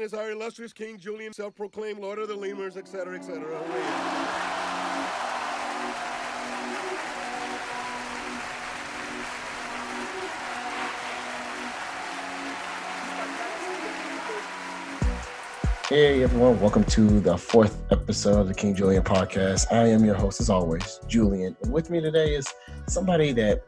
[0.00, 3.44] man is our illustrious King Julien, self-proclaimed Lord of the Lemurs, etc., etc.
[15.88, 19.70] Hey everyone, welcome to the fourth episode of the King Julien podcast.
[19.70, 21.54] I am your host as always, Julien.
[21.62, 22.48] And with me today is
[22.86, 23.64] somebody that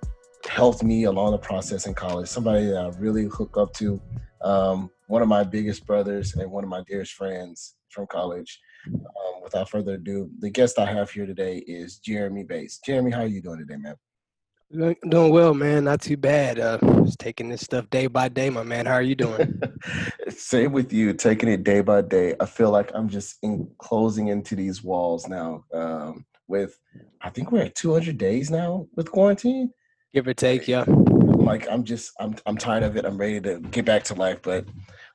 [0.49, 4.01] helped me along the process in college, somebody that I really hook up to,
[4.41, 8.59] um, one of my biggest brothers and one of my dearest friends from college.
[8.87, 12.79] Um, without further ado, the guest I have here today is Jeremy Bates.
[12.79, 14.97] Jeremy, how are you doing today, man?
[15.11, 15.85] Doing well, man.
[15.85, 16.59] Not too bad.
[16.59, 18.87] Uh, just taking this stuff day by day, my man.
[18.87, 19.61] How are you doing?
[20.31, 21.13] Same with you.
[21.13, 22.35] Taking it day by day.
[22.41, 25.67] I feel like I'm just in, closing into these walls now.
[25.75, 26.79] Um, with,
[27.21, 29.75] I think we're at 200 days now with quarantine.
[30.15, 30.85] Give or take, yeah.
[30.87, 33.05] Like I'm just, I'm, I'm tired of it.
[33.05, 34.65] I'm ready to get back to life, but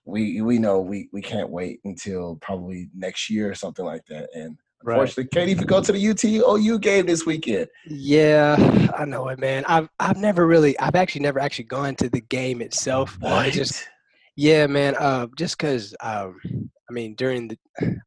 [0.07, 4.29] we, we know we, we can't wait until probably next year or something like that.
[4.33, 5.31] And Unfortunately, right.
[5.31, 7.67] can't even go to the UT UTOU game this weekend.
[7.87, 8.55] Yeah,
[8.97, 9.65] I know it, man.
[9.65, 13.17] I've I've never really, I've actually never actually gone to the game itself.
[13.19, 13.51] What?
[13.51, 13.87] just,
[14.35, 14.95] yeah, man.
[14.95, 16.39] Uh, just cause, um,
[16.89, 17.57] I mean, during the,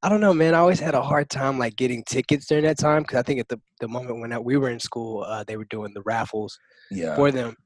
[0.02, 0.54] I don't know, man.
[0.54, 3.40] I always had a hard time like getting tickets during that time because I think
[3.40, 6.58] at the the moment when we were in school, uh, they were doing the raffles
[6.90, 7.16] yeah.
[7.16, 7.56] for them,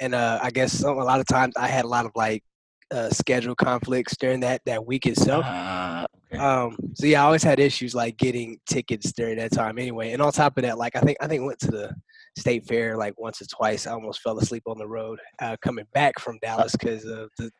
[0.00, 2.42] and uh, I guess some, a lot of times I had a lot of like
[2.90, 5.44] uh, schedule conflicts during that that week itself.
[5.44, 6.42] Uh, okay.
[6.42, 10.12] Um, so yeah, I always had issues like getting tickets during that time anyway.
[10.12, 11.94] And on top of that, like I think I think went to the
[12.36, 13.86] state fair like once or twice.
[13.86, 17.50] I almost fell asleep on the road uh, coming back from Dallas because of the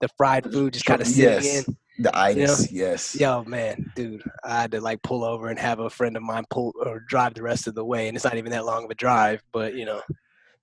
[0.00, 1.68] the fried food just kind of sitting yes.
[1.68, 1.76] in.
[1.98, 2.88] The itis, you know?
[2.88, 3.20] yes.
[3.20, 6.44] Yo, man, dude, I had to like pull over and have a friend of mine
[6.50, 8.90] pull or drive the rest of the way, and it's not even that long of
[8.90, 10.00] a drive, but you know.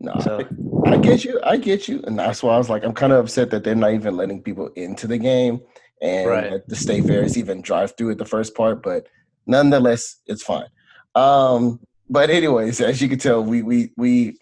[0.01, 0.47] No, so.
[0.85, 1.39] I get you.
[1.43, 3.75] I get you, and that's why I was like, I'm kind of upset that they're
[3.75, 5.61] not even letting people into the game,
[6.01, 6.67] and right.
[6.67, 8.83] the state fair is even drive through at the first part.
[8.83, 9.07] But
[9.45, 10.67] nonetheless, it's fine.
[11.15, 11.79] Um,
[12.09, 14.37] but anyways, as you can tell, we we we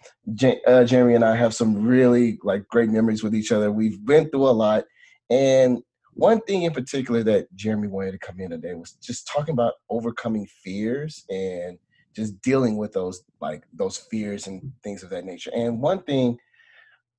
[0.66, 3.70] uh, Jeremy and I have some really like great memories with each other.
[3.70, 4.84] We've been through a lot,
[5.30, 5.82] and
[6.14, 9.74] one thing in particular that Jeremy wanted to come in today was just talking about
[9.88, 11.78] overcoming fears and
[12.18, 15.50] just dealing with those like those fears and things of that nature.
[15.54, 16.38] And one thing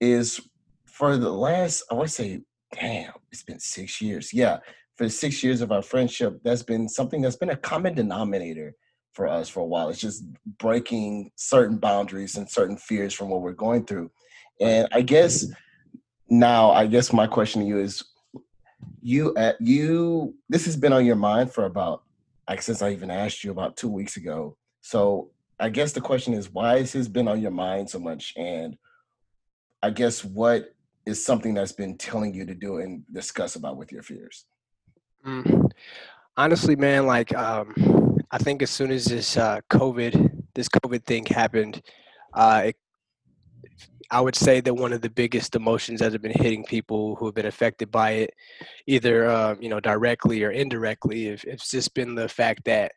[0.02, 0.42] is
[0.86, 2.42] for the last I want to say,
[2.74, 4.34] damn, it's been six years.
[4.34, 4.60] Yeah,
[4.98, 8.76] for the six years of our friendship, that's been something that's been a common denominator
[9.14, 9.90] for us for a while.
[9.90, 10.24] It's just
[10.60, 14.12] breaking certain boundaries and certain fears from what we're going through.
[14.62, 15.46] And I guess
[16.30, 18.04] now, I guess my question to you is,
[19.02, 22.04] you at you this has been on your mind for about
[22.50, 24.58] like since I even asked you about two weeks ago.
[24.82, 28.34] So I guess the question is, why has this been on your mind so much?
[28.38, 28.78] And
[29.84, 30.74] I guess what
[31.06, 34.46] is something that's been telling you to do and discuss about with your fears?
[35.26, 35.70] Mm.
[36.38, 41.26] Honestly, man, like um, I think as soon as this uh, COVID, this COVID thing
[41.26, 41.82] happened,
[42.34, 42.76] uh, it,
[44.12, 47.26] I would say that one of the biggest emotions that have been hitting people who
[47.26, 48.34] have been affected by it,
[48.88, 52.94] either uh, you know directly or indirectly, it's just been the fact that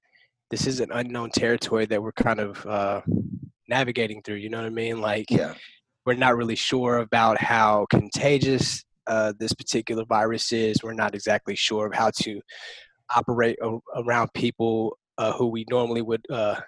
[0.53, 3.01] this is an unknown territory that we're kind of uh,
[3.69, 4.37] navigating through.
[4.37, 5.01] You know what I mean?
[5.01, 5.55] Like, yeah.
[6.05, 10.83] we're not really sure about how contagious uh, this particular virus is.
[10.83, 12.41] We're not exactly sure of how to
[13.17, 16.61] operate a- around people uh, who we normally would uh,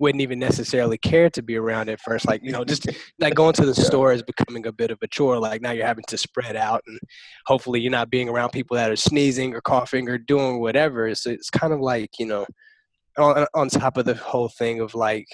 [0.00, 2.26] wouldn't even necessarily care to be around at first.
[2.26, 2.88] Like you know, just
[3.20, 3.84] like going to the yeah.
[3.84, 5.38] store is becoming a bit of a chore.
[5.38, 6.98] Like now you're having to spread out, and
[7.46, 11.14] hopefully you're not being around people that are sneezing or coughing or doing whatever.
[11.14, 12.44] So it's kind of like you know
[13.18, 15.28] on, on top of the whole thing of like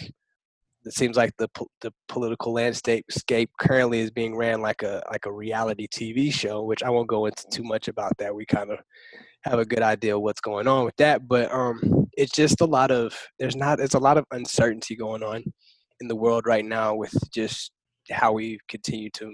[0.84, 1.48] it seems like the
[1.80, 6.82] the political landscape currently is being ran like a like a reality TV show, which
[6.82, 8.34] I won't go into too much about that.
[8.34, 8.78] We kind of
[9.44, 12.90] have a good idea what's going on with that, but um, it's just a lot
[12.90, 15.42] of there's not it's a lot of uncertainty going on
[16.00, 17.72] in the world right now with just
[18.10, 19.32] how we continue to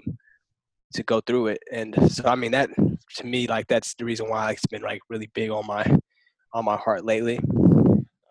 [0.93, 2.69] to go through it, and so I mean that
[3.17, 5.85] to me like that's the reason why it's been like really big on my
[6.53, 7.39] on my heart lately.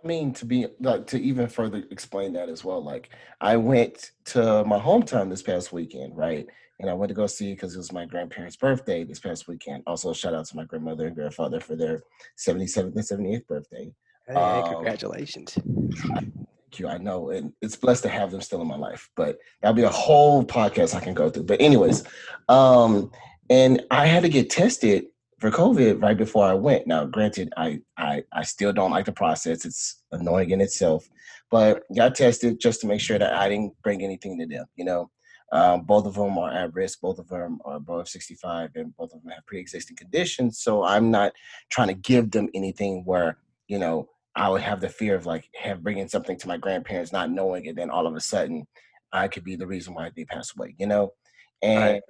[0.02, 2.82] I mean, to be like to even further explain that as well.
[2.82, 3.10] Like,
[3.40, 6.46] I went to my hometown this past weekend, right?
[6.78, 9.82] And I went to go see because it was my grandparents' birthday this past weekend.
[9.86, 12.02] Also, shout out to my grandmother and grandfather for their
[12.38, 13.92] 77th and 78th birthday.
[14.26, 15.58] Hey, um, congratulations!
[16.06, 16.88] Thank you.
[16.88, 19.10] I know, and it's blessed to have them still in my life.
[19.16, 21.42] But that'll be a whole podcast I can go through.
[21.42, 22.04] But anyways,
[22.48, 23.10] um,
[23.50, 25.06] and I had to get tested
[25.40, 26.86] for COVID right before I went.
[26.86, 29.64] Now, granted, I I I still don't like the process.
[29.64, 31.08] It's annoying in itself,
[31.50, 34.66] but got tested just to make sure that I didn't bring anything to them.
[34.76, 35.10] You know,
[35.52, 37.00] um, both of them are at risk.
[37.00, 40.60] Both of them are above 65, and both of them have pre-existing conditions.
[40.60, 41.32] So I'm not
[41.70, 45.48] trying to give them anything where you know I would have the fear of like
[45.56, 48.66] have bringing something to my grandparents, not knowing, and then all of a sudden
[49.10, 50.74] I could be the reason why they pass away.
[50.78, 51.14] You know,
[51.62, 52.02] and right.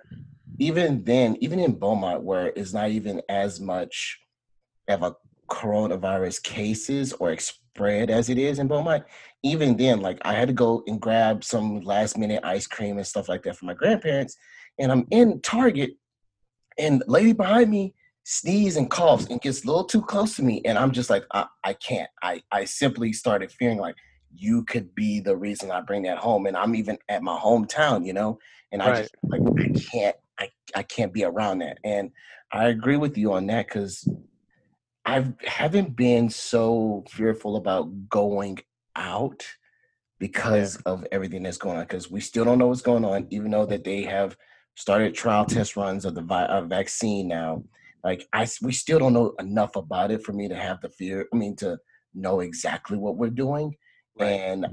[0.59, 4.19] Even then, even in Beaumont, where it's not even as much
[4.89, 5.15] of a
[5.51, 9.05] coronavirus cases or spread as it is in Beaumont,
[9.43, 13.07] even then, like I had to go and grab some last minute ice cream and
[13.07, 14.37] stuff like that for my grandparents.
[14.79, 15.93] And I'm in Target,
[16.79, 17.95] and lady behind me
[18.25, 20.63] sneezes and coughs and gets a little too close to me.
[20.65, 22.09] And I'm just like, I, I can't.
[22.23, 23.97] I, I simply started fearing like
[24.33, 26.47] you could be the reason I bring that home.
[26.47, 28.39] And I'm even at my hometown, you know,
[28.73, 31.79] and I just like I can't I, I can't be around that.
[31.85, 32.11] And
[32.53, 34.09] I agree with you on that because
[35.05, 38.59] I haven't been so fearful about going
[38.97, 39.47] out
[40.19, 40.93] because yeah.
[40.93, 41.85] of everything that's going on.
[41.85, 44.37] Because we still don't know what's going on, even though that they have
[44.75, 47.63] started trial test runs of the vi- uh, vaccine now.
[48.03, 51.27] Like I, we still don't know enough about it for me to have the fear.
[51.33, 51.79] I mean, to
[52.15, 53.75] know exactly what we're doing.
[54.19, 54.29] Right.
[54.29, 54.67] And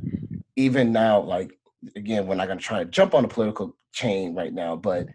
[0.55, 1.51] even now, like
[1.95, 5.07] again, we're not going to try to jump on the political chain right now, but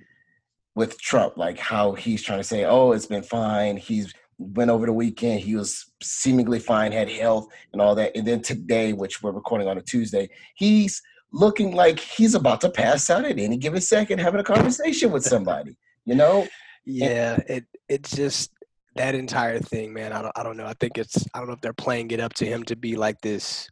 [0.75, 4.87] with Trump, like how he's trying to say, "Oh, it's been fine." He's went over
[4.87, 5.41] the weekend.
[5.41, 8.17] He was seemingly fine, had health and all that.
[8.17, 11.01] And then today, which we're recording on a Tuesday, he's
[11.33, 15.25] looking like he's about to pass out at any given second, having a conversation with
[15.25, 15.77] somebody.
[16.05, 16.47] You know?
[16.85, 18.51] Yeah, and, it it's just
[18.97, 20.13] that entire thing, man.
[20.13, 20.67] I don't I don't know.
[20.67, 22.97] I think it's I don't know if they're playing it up to him to be
[22.97, 23.69] like this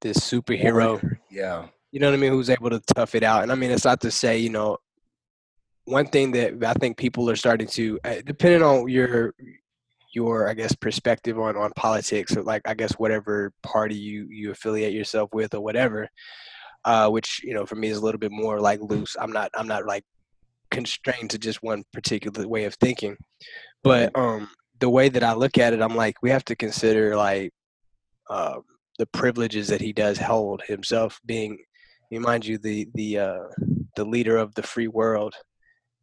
[0.00, 1.00] this superhero.
[1.30, 1.66] Yeah.
[1.92, 2.32] You know what I mean?
[2.32, 3.44] Who's able to tough it out.
[3.44, 4.78] And I mean, it's not to say, you know,
[5.86, 9.34] one thing that I think people are starting to, uh, depending on your
[10.14, 14.50] your I guess perspective on on politics or like I guess whatever party you you
[14.52, 16.08] affiliate yourself with or whatever.
[16.84, 19.16] Uh, which you know for me is a little bit more like loose.
[19.18, 20.04] I'm not I'm not like
[20.70, 23.16] constrained to just one particular way of thinking.
[23.82, 24.48] But um,
[24.80, 27.52] the way that I look at it, I'm like we have to consider like
[28.30, 28.62] um,
[28.98, 31.58] the privileges that he does hold himself being.
[32.10, 33.44] Remind you the the uh,
[33.96, 35.34] the leader of the free world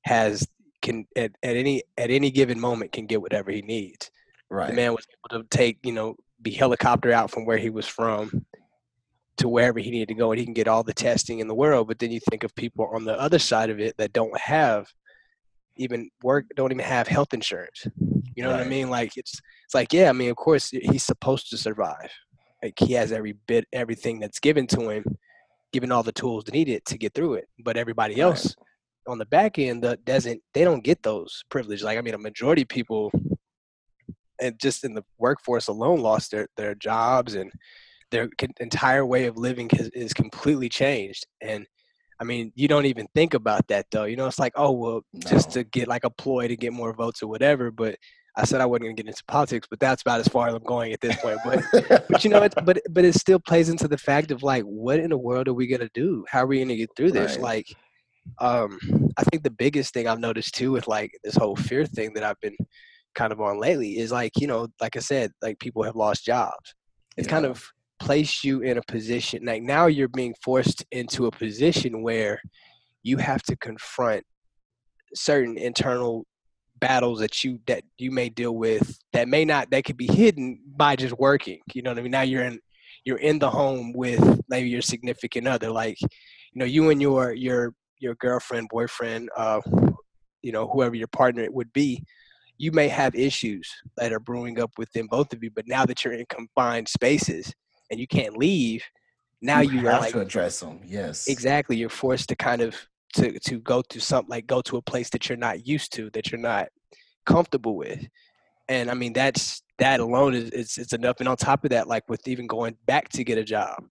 [0.04, 0.48] has
[0.82, 4.12] can at, at any at any given moment can get whatever he needs.
[4.50, 4.70] Right.
[4.70, 7.88] The man was able to take, you know, be helicopter out from where he was
[7.88, 8.46] from
[9.38, 11.56] to wherever he needed to go and he can get all the testing in the
[11.56, 11.88] world.
[11.88, 14.88] But then you think of people on the other side of it that don't have
[15.78, 17.88] even work don't even have health insurance.
[18.36, 18.58] You know right.
[18.58, 18.90] what I mean?
[18.90, 22.12] Like it's it's like, yeah, I mean, of course he's supposed to survive.
[22.62, 25.06] Like he has every bit everything that's given to him,
[25.72, 27.48] given all the tools needed to get through it.
[27.64, 28.56] But everybody else
[29.08, 31.84] on the back end that doesn't they don't get those privileges.
[31.84, 33.12] Like I mean, a majority of people,
[34.40, 37.52] and just in the workforce alone, lost their their jobs and
[38.12, 41.26] their entire way of living has, is completely changed.
[41.42, 41.66] And
[42.20, 44.04] I mean, you don't even think about that though.
[44.04, 45.30] You know, it's like, oh well, no.
[45.30, 47.72] just to get like a ploy to get more votes or whatever.
[47.72, 47.96] But
[48.38, 50.64] I said I wasn't gonna get into politics, but that's about as far as I'm
[50.64, 51.40] going at this point.
[51.44, 54.64] But but you know, it's, but but it still plays into the fact of like,
[54.64, 56.26] what in the world are we gonna do?
[56.30, 57.34] How are we gonna get through this?
[57.34, 57.42] Right.
[57.42, 57.76] Like
[58.40, 58.80] um,
[59.18, 62.24] I think the biggest thing I've noticed too with like this whole fear thing that
[62.24, 62.58] I've been
[63.16, 66.26] kind of on lately is like, you know, like I said, like people have lost
[66.26, 66.74] jobs.
[67.18, 67.34] It's yeah.
[67.34, 67.64] kind of
[68.02, 72.42] placed you in a position like now you're being forced into a position where
[73.04, 74.24] you have to confront
[75.14, 76.26] certain internal
[76.80, 80.60] battles that you that you may deal with that may not that could be hidden
[80.76, 82.60] by just working you know what i mean now you're in
[83.06, 86.10] you're in the home with maybe your significant other like you
[86.56, 89.62] know you and your your your girlfriend, boyfriend, uh,
[90.42, 92.04] you know, whoever your partner would be,
[92.58, 95.52] you may have issues that are brewing up within both of you.
[95.52, 97.54] But now that you're in confined spaces
[97.90, 98.84] and you can't leave,
[99.42, 100.82] now you, you have like, to address them.
[100.86, 101.76] Yes, exactly.
[101.78, 102.76] You're forced to kind of
[103.16, 106.10] to to go to some like go to a place that you're not used to,
[106.12, 106.68] that you're not
[107.26, 108.08] comfortable with.
[108.70, 111.18] And I mean, that's that alone is it's, it's enough.
[111.20, 113.84] And on top of that, like with even going back to get a job,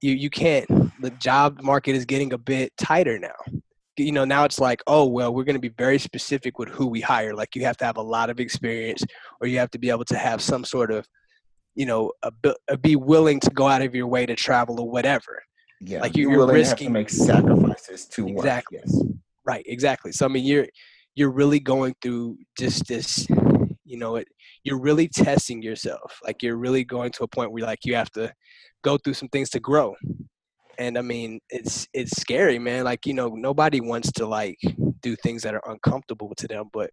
[0.00, 0.66] you you can't
[1.00, 3.58] the job market is getting a bit tighter now.
[3.96, 6.86] You know now it's like oh well we're going to be very specific with who
[6.86, 7.34] we hire.
[7.34, 9.04] Like you have to have a lot of experience
[9.40, 11.06] or you have to be able to have some sort of
[11.74, 12.32] you know a,
[12.68, 15.42] a be willing to go out of your way to travel or whatever.
[15.80, 18.78] Yeah like you, are risking to make sacrifices to exactly.
[18.78, 19.02] work, yes.
[19.44, 20.12] right exactly.
[20.12, 20.66] So i mean you're
[21.14, 23.26] you're really going through just this
[23.90, 24.28] you know it
[24.64, 28.10] you're really testing yourself like you're really going to a point where like you have
[28.10, 28.32] to
[28.82, 29.94] go through some things to grow.
[30.78, 34.58] And i mean it's it's scary man like you know nobody wants to like
[35.02, 36.90] do things that are uncomfortable to them but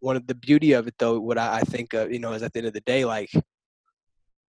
[0.00, 2.42] one of the beauty of it though, what I, I think of, you know, is
[2.42, 3.30] at the end of the day, like,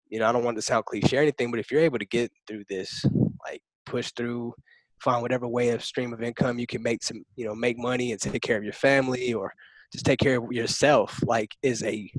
[0.09, 2.05] you know, I don't want to sound cliche or anything, but if you're able to
[2.05, 3.05] get through this,
[3.45, 4.53] like push through,
[5.01, 8.11] find whatever way of stream of income you can make some, you know, make money
[8.11, 9.53] and take care of your family or
[9.91, 12.11] just take care of yourself, like is a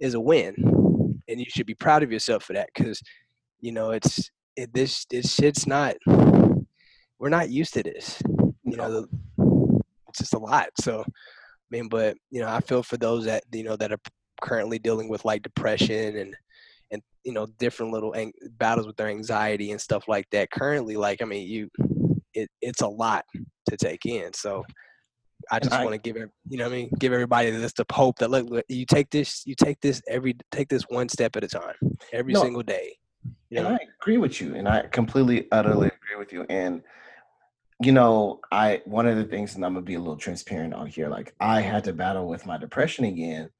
[0.00, 0.54] is a win,
[1.28, 3.00] and you should be proud of yourself for that because,
[3.60, 5.94] you know, it's it, this this shit's not.
[7.18, 8.20] We're not used to this.
[8.64, 9.06] You know,
[10.08, 10.68] it's just a lot.
[10.80, 11.06] So, I
[11.70, 14.00] mean, but you know, I feel for those that you know that are
[14.42, 16.36] currently dealing with like depression and
[16.90, 20.50] and you know different little ang- battles with their anxiety and stuff like that.
[20.50, 21.68] Currently, like I mean, you
[22.34, 23.24] it it's a lot
[23.68, 24.32] to take in.
[24.32, 24.64] So.
[25.50, 28.18] I just want to give it, you know, I mean, give everybody this the hope
[28.18, 31.44] that look, look, you take this, you take this every, take this one step at
[31.44, 31.74] a time,
[32.12, 32.98] every no, single day.
[33.50, 33.68] You know?
[33.68, 36.44] And I agree with you, and I completely, utterly agree with you.
[36.48, 36.82] And
[37.82, 40.86] you know, I one of the things, and I'm gonna be a little transparent on
[40.86, 41.08] here.
[41.08, 43.50] Like, I had to battle with my depression again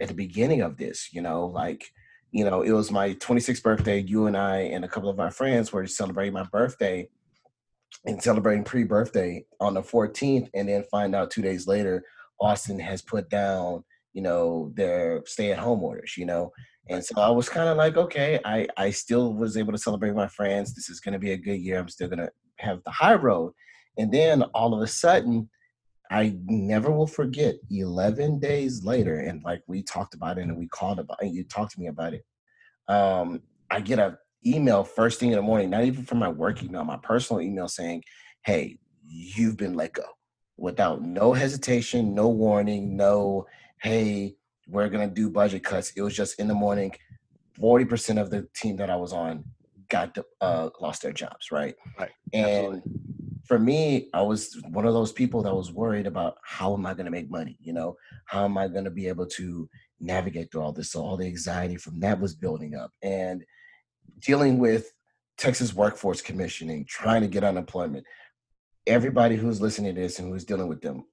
[0.00, 1.12] at the beginning of this.
[1.12, 1.90] You know, like,
[2.32, 4.00] you know, it was my 26th birthday.
[4.00, 7.08] You and I and a couple of our friends were celebrating my birthday
[8.04, 12.04] and celebrating pre-birthday on the 14th, and then find out two days later,
[12.40, 16.16] Austin has put down, you know, their stay-at-home orders.
[16.16, 16.52] You know,
[16.88, 20.14] and so I was kind of like, okay, I I still was able to celebrate
[20.14, 20.74] my friends.
[20.74, 21.78] This is gonna be a good year.
[21.78, 23.52] I'm still gonna have the high road.
[23.98, 25.48] And then all of a sudden,
[26.10, 30.68] I never will forget 11 days later, and like we talked about it and we
[30.68, 32.24] called about it, you talked to me about it.
[32.88, 36.62] Um, I get a email first thing in the morning, not even from my work
[36.62, 38.02] email, my personal email saying,
[38.44, 40.04] Hey, you've been let go
[40.56, 43.46] without no hesitation, no warning, no,
[43.82, 44.36] hey,
[44.68, 45.92] we're gonna do budget cuts.
[45.96, 46.92] It was just in the morning,
[47.60, 49.44] 40% of the team that I was on
[49.88, 51.74] got uh, lost their jobs, right?
[51.98, 52.10] Right.
[52.32, 52.82] And Absolutely.
[53.46, 56.94] for me, I was one of those people that was worried about how am I
[56.94, 57.56] going to make money?
[57.60, 59.68] You know, how am I going to be able to
[60.00, 60.92] navigate through all this?
[60.92, 63.44] So all the anxiety from that was building up, and
[64.18, 64.90] dealing with
[65.38, 68.04] Texas Workforce Commissioning, trying to get unemployment.
[68.86, 71.04] Everybody who's listening to this and who's dealing with them,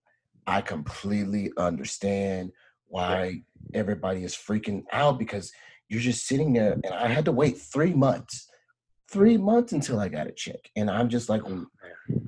[0.45, 2.51] I completely understand
[2.87, 3.41] why
[3.73, 5.51] everybody is freaking out because
[5.89, 8.47] you're just sitting there and I had to wait three months
[9.13, 10.71] three months until I got a check.
[10.75, 11.67] And I'm just like, oh,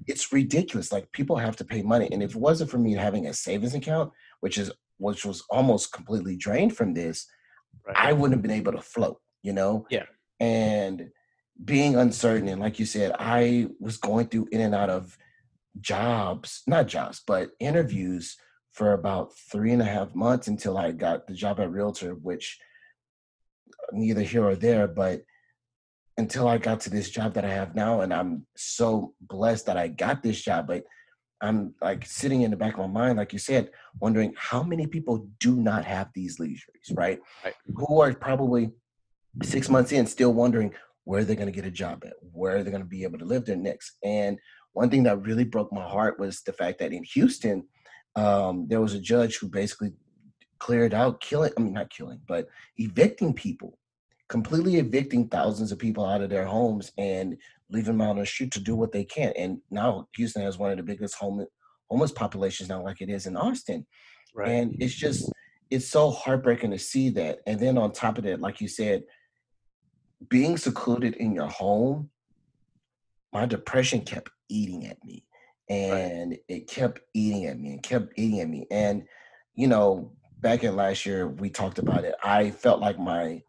[0.06, 0.92] it's ridiculous.
[0.92, 2.08] Like people have to pay money.
[2.12, 5.92] And if it wasn't for me having a savings account, which is which was almost
[5.92, 7.26] completely drained from this,
[7.86, 7.98] right.
[7.98, 9.88] I wouldn't have been able to float, you know?
[9.90, 10.06] Yeah.
[10.40, 11.10] And
[11.64, 15.18] being uncertain, and like you said, I was going through in and out of
[15.80, 18.38] jobs, not jobs, but interviews
[18.72, 22.60] for about three and a half months until I got the job at Realtor, which
[23.92, 25.22] neither here or there, but
[26.18, 28.02] until I got to this job that I have now.
[28.02, 30.68] And I'm so blessed that I got this job.
[30.68, 30.84] But
[31.42, 34.88] I'm like sitting in the back of my mind, like you said, wondering how many
[34.88, 37.20] people do not have these leisures, right?
[37.44, 37.54] right.
[37.76, 38.72] Who are probably
[39.44, 40.74] six months in still wondering
[41.04, 43.26] where they're going to get a job at, where they're going to be able to
[43.26, 43.98] live their next.
[44.04, 44.40] And
[44.74, 47.68] one thing that really broke my heart was the fact that in Houston,
[48.16, 49.94] um, there was a judge who basically
[50.60, 53.78] cleared out killing, I mean, not killing, but evicting people
[54.28, 57.38] completely evicting thousands of people out of their homes and
[57.70, 59.34] leaving them out on the street to do what they can.
[59.38, 61.46] And now Houston has one of the biggest home,
[61.90, 63.86] homeless populations now, like it is in Austin.
[64.34, 64.50] Right.
[64.50, 65.32] And it's just,
[65.70, 67.40] it's so heartbreaking to see that.
[67.46, 69.04] And then on top of that, like you said,
[70.30, 72.10] being secluded in your home,
[73.34, 75.24] my depression kept eating at me.
[75.70, 76.40] And right.
[76.48, 78.68] it kept eating at me and kept eating at me.
[78.70, 79.04] And,
[79.56, 82.16] you know, back in last year, we talked about it.
[82.24, 83.42] I felt like my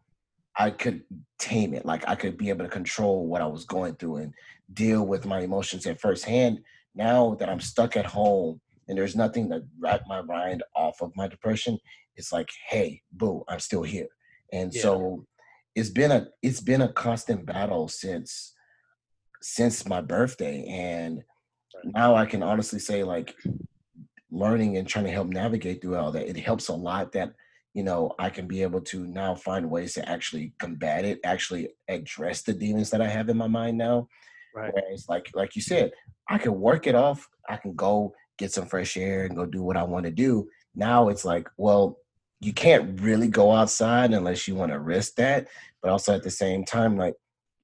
[0.57, 1.03] I could
[1.37, 1.85] tame it.
[1.85, 4.33] Like I could be able to control what I was going through and
[4.73, 6.61] deal with my emotions at first hand.
[6.95, 11.15] Now that I'm stuck at home and there's nothing to wrap my mind off of
[11.15, 11.77] my depression,
[12.15, 14.07] it's like, hey, boo, I'm still here.
[14.51, 14.81] And yeah.
[14.81, 15.25] so
[15.77, 18.53] it's been a it's been a constant battle since
[19.43, 20.65] since my birthday.
[20.67, 21.21] And
[21.83, 23.35] now I can honestly say like
[24.31, 27.33] learning and trying to help navigate through all that, it helps a lot that
[27.75, 31.69] you know, I can be able to now find ways to actually combat it, actually
[31.87, 34.07] address the demons that I have in my mind now.
[34.55, 34.73] Right.
[34.73, 35.91] Whereas, like like you said,
[36.27, 37.27] I can work it off.
[37.47, 40.49] I can go get some fresh air and go do what I want to do.
[40.73, 41.99] Now it's like, well,
[42.39, 45.47] you can't really go outside unless you want to risk that.
[45.81, 47.15] But also at the same time, like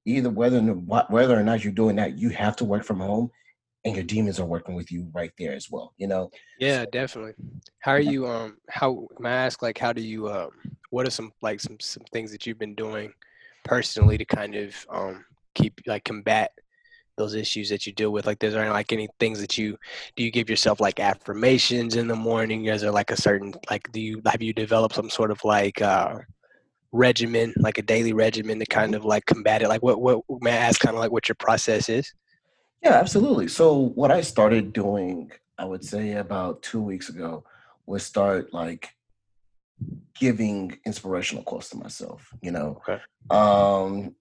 [0.05, 3.31] either whether whether or not you're doing that, you have to work from home
[3.85, 6.89] and your demons are working with you right there as well you know yeah so,
[6.91, 7.33] definitely
[7.79, 10.49] how are you um how may i ask like how do you um
[10.89, 13.11] what are some like some some things that you've been doing
[13.63, 15.23] personally to kind of um
[15.55, 16.51] keep like combat
[17.17, 18.25] those issues that you deal with?
[18.25, 19.77] Like, there's there like any things that you
[20.15, 20.23] do?
[20.23, 22.65] You give yourself like affirmations in the morning?
[22.65, 25.81] Is there like a certain like do you have you developed some sort of like
[25.81, 26.19] uh,
[26.91, 29.69] regimen, like a daily regimen to kind of like combat it?
[29.69, 30.79] Like, what what may I ask?
[30.79, 32.13] Kind of like what your process is?
[32.81, 33.47] Yeah, absolutely.
[33.47, 37.45] So what I started doing, I would say about two weeks ago,
[37.85, 38.89] was start like
[40.19, 42.33] giving inspirational quotes to myself.
[42.41, 43.01] You know, Okay.
[43.29, 44.15] um,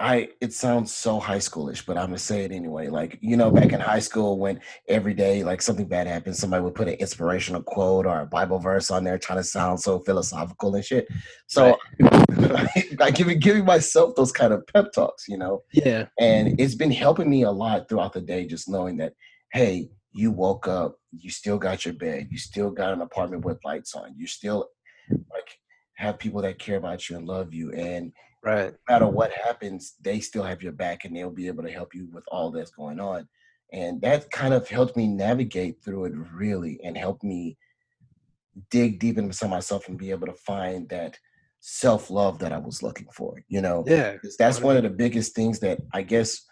[0.00, 2.88] I it sounds so high schoolish, but I'm gonna say it anyway.
[2.88, 6.64] Like you know, back in high school, when every day like something bad happened, somebody
[6.64, 10.00] would put an inspirational quote or a Bible verse on there, trying to sound so
[10.00, 11.06] philosophical and shit.
[11.46, 11.78] So,
[12.98, 16.06] like giving giving myself those kind of pep talks, you know Yeah.
[16.18, 19.12] and it's been helping me a lot throughout the day just knowing that
[19.52, 23.58] hey you woke up you still got your bed you still got an apartment with
[23.64, 24.68] lights on you still
[25.10, 25.48] like
[25.96, 28.12] have people that care about you and love you and
[28.44, 28.72] Right.
[28.88, 31.94] no matter what happens they still have your back and they'll be able to help
[31.94, 33.26] you with all that's going on
[33.72, 37.56] and that kind of helped me navigate through it really and helped me
[38.70, 41.18] dig deep into myself and be able to find that
[41.60, 44.12] self-love that i was looking for you know Yeah.
[44.12, 46.42] because that's one of the biggest things that I guess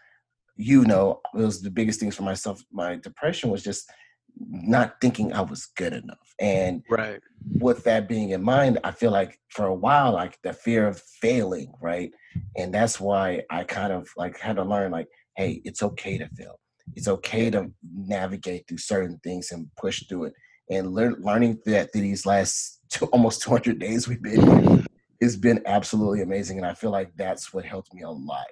[0.57, 2.63] you know it was the biggest things for myself.
[2.71, 3.91] My depression was just
[4.39, 7.21] not thinking I was good enough, and Right.
[7.59, 11.01] with that being in mind, I feel like for a while, like the fear of
[11.21, 12.11] failing, right,
[12.57, 16.29] and that's why I kind of like had to learn, like, hey, it's okay to
[16.29, 16.59] fail.
[16.95, 20.35] It's okay to navigate through certain things and push through it.
[20.71, 24.85] And learn, learning that through these last two, almost 200 days we've been here
[25.21, 26.59] has been absolutely amazing.
[26.59, 28.47] And I feel like that's what helped me a lot.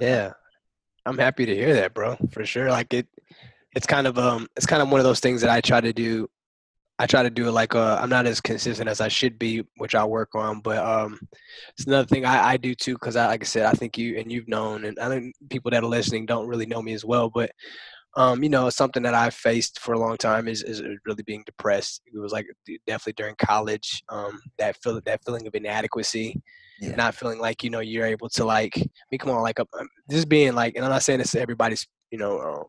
[0.00, 0.32] Yeah.
[1.06, 2.16] I'm happy to hear that, bro.
[2.30, 2.70] For sure.
[2.70, 3.06] Like it
[3.74, 5.92] it's kind of um it's kind of one of those things that I try to
[5.92, 6.28] do
[6.98, 9.64] I try to do it like uh I'm not as consistent as I should be,
[9.76, 11.18] which I work on, but um
[11.76, 14.18] it's another thing I, I do too because I like I said, I think you
[14.18, 17.04] and you've known and I think people that are listening don't really know me as
[17.04, 17.50] well, but
[18.14, 21.42] um, you know, something that I've faced for a long time is, is really being
[21.46, 22.02] depressed.
[22.04, 22.46] It was like
[22.86, 26.38] definitely during college, um, that feel that feeling of inadequacy,
[26.78, 26.94] Yeah.
[26.96, 28.76] not feeling like you know you're able to like.
[28.76, 29.66] I mean, come on, like um,
[30.08, 32.64] this being like, and I'm not saying this to everybody's you know uh,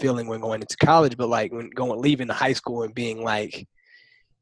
[0.00, 3.22] feeling when going into college, but like when going leaving the high school and being
[3.22, 3.66] like,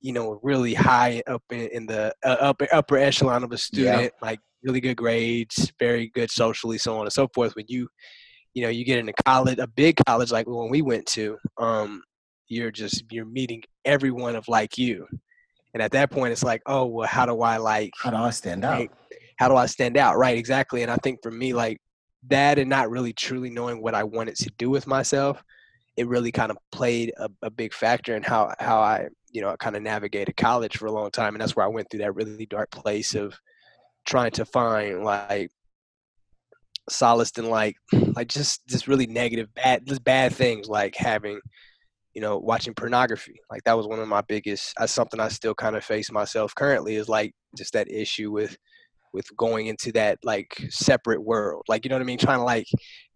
[0.01, 4.13] you know, really high up in, in the uh, upper upper echelon of a student,
[4.21, 7.55] like really good grades, very good socially, so on and so forth.
[7.57, 7.89] When you
[8.55, 12.03] you know you get into college a big college like when we went to um
[12.49, 15.07] you're just you're meeting everyone of like you
[15.75, 18.31] and at that point it's like oh well how do i like How do I
[18.31, 18.89] stand out?
[19.39, 21.79] How do i stand out right exactly and i think for me like
[22.29, 25.43] that and not really truly knowing what i wanted to do with myself
[25.97, 29.57] it really kind of played a, a big factor in how how i you know
[29.59, 32.15] kind of navigated college for a long time and that's where i went through that
[32.15, 33.35] really dark place of
[34.05, 35.51] trying to find like
[36.91, 37.77] solace in like
[38.15, 41.41] like just just really negative bad just bad things like having
[42.15, 43.41] you know watching pornography.
[43.51, 46.55] Like that was one of my biggest that's something i still kind of face myself
[46.55, 48.57] currently is like just that issue with
[49.15, 52.45] with going into that like separate world like you know what i mean trying to
[52.45, 52.67] like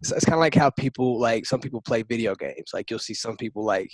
[0.01, 2.99] it's, it's kind of like how people like some people play video games like you'll
[2.99, 3.91] see some people like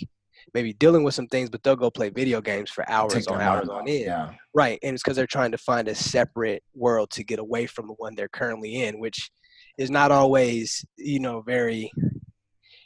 [0.53, 3.69] maybe dealing with some things but they'll go play video games for hours on hours
[3.69, 4.31] on end Yeah.
[4.53, 7.87] Right, and it's because they're trying to find a separate world to get away from
[7.87, 9.29] the one they're currently in, which
[9.77, 11.91] is not always, you know, very.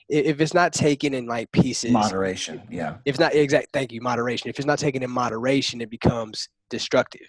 [0.08, 2.64] If it's not taken in like pieces, Moderation.
[2.72, 2.96] Yeah.
[3.06, 4.50] if it's not exact, thank you, moderation.
[4.50, 7.28] If it's not taken in moderation, it becomes destructive.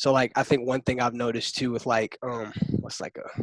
[0.00, 3.42] So, like, I think one thing I've noticed too with like, um, what's like a,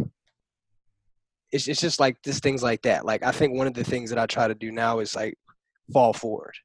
[1.52, 3.06] it's it's just like just things like that.
[3.06, 5.36] Like, I think one of the things that I try to do now is like
[5.94, 6.56] fall forward.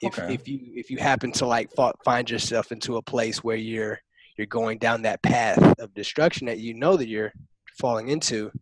[0.00, 0.34] If Okay.
[0.34, 1.68] if you if you happen to like
[2.04, 3.98] find yourself into a place where you're
[4.38, 7.32] you're going down that path of destruction that you know that you're
[7.80, 8.52] falling into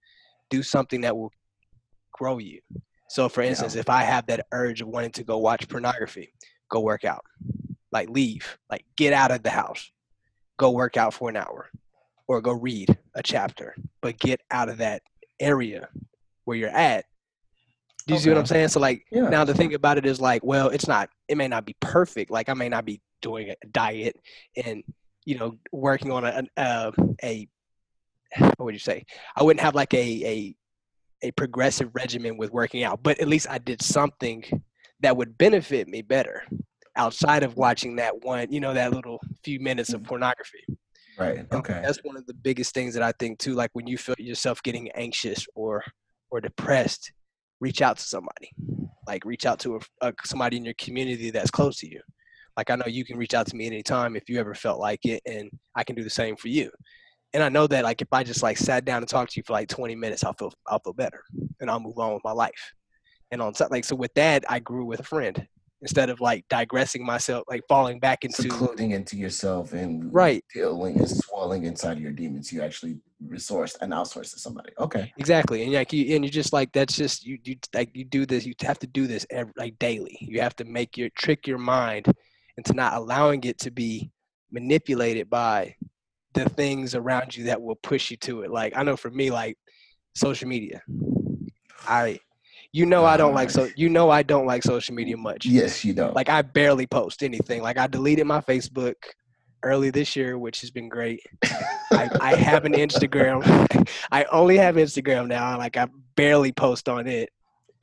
[0.49, 1.33] do something that will
[2.13, 2.63] grow you.
[3.11, 6.33] So for instance if i have that urge of wanting to go watch pornography
[6.71, 7.27] go work out.
[7.91, 8.57] Like leave.
[8.71, 9.93] Like get out of the house
[10.63, 11.69] go work out for an hour
[12.29, 15.03] or go read a chapter but get out of that
[15.41, 15.89] area
[16.45, 17.05] where you're at
[18.07, 19.29] do you see what i'm saying so like Yeah.
[19.29, 21.09] now the thing about it is like, well, it's not.
[21.29, 22.31] It may not be perfect.
[22.33, 24.17] Like I may not be doing a diet
[24.65, 24.83] and
[25.25, 27.49] you know working on a a, a
[28.57, 29.05] what would you say?
[29.37, 30.57] I wouldn't have like a a
[31.23, 34.43] a progressive regimen with working out, but at least I did something
[35.01, 36.43] that would benefit me better
[36.97, 40.65] outside of watching that one, you know, that little few minutes of pornography.
[41.19, 41.39] Right.
[41.39, 41.81] And Okay.
[41.85, 43.55] That's one of the biggest things that I think too.
[43.55, 45.83] Like when you feel yourself getting anxious or
[46.31, 47.13] or depressed,
[47.61, 48.51] reach out to somebody.
[49.07, 52.01] Like reach out to a, a, somebody in your community that's close to you.
[52.57, 55.05] Like I know you can reach out to me anytime if you ever felt like
[55.05, 56.71] it, and I can do the same for you.
[57.35, 59.45] and I know that like if I just like sat down and talked to you
[59.47, 61.23] for like 20 minutes, I'll feel I'll feel better,
[61.61, 62.73] and I'll move on with my life.
[63.31, 65.47] And on like so with that, I grew with a friend
[65.83, 70.97] instead of like digressing myself, like falling back into secluding into yourself and right dealing
[70.99, 72.53] and swelling inside of your demons.
[72.53, 74.71] You actually resource and outsource to somebody.
[74.79, 75.65] Okay, exactly.
[75.65, 77.37] And like you, and you just like that's just you.
[77.43, 78.47] You like you do this.
[78.47, 80.17] You have to do this every like daily.
[80.21, 82.07] You have to make your trick your mind
[82.57, 84.11] into not allowing it to be
[84.53, 85.75] manipulated by
[86.35, 88.51] the things around you that will push you to it.
[88.51, 89.59] Like I know for me, like
[90.15, 90.81] social media.
[91.89, 92.21] I
[92.73, 95.45] you know I don't like so you know I don't like social media much.
[95.47, 96.15] Yes, you don't.
[96.15, 97.63] Like I barely post anything.
[97.63, 98.95] Like I deleted my Facebook
[99.63, 101.21] early this year, which has been great.
[101.93, 103.89] I, I have an Instagram.
[104.13, 105.57] I only have Instagram now.
[105.59, 107.31] Like I barely post on it.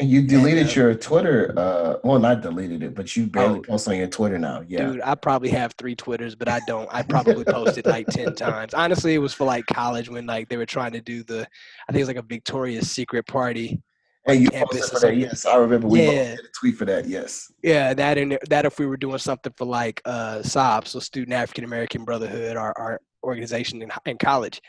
[0.02, 1.54] And you deleted and, uh, your Twitter.
[1.58, 4.63] Uh, well, not deleted it, but you barely oh, post on your Twitter now.
[4.65, 6.88] Yeah, dude, I probably have three Twitters, but I don't.
[6.89, 8.73] I probably posted like ten times.
[8.73, 11.41] Honestly, it was for like college when like they were trying to do the.
[11.41, 13.82] I think it was like a Victoria's Secret party,
[14.27, 15.17] and you posted for that.
[15.17, 15.88] Yes, I remember.
[15.88, 16.36] We yeah.
[16.36, 17.08] did a tweet for that.
[17.08, 17.51] Yes.
[17.63, 21.34] Yeah, that and that if we were doing something for like uh SAB, so Student
[21.34, 24.62] African American Brotherhood, our our organization in, in college.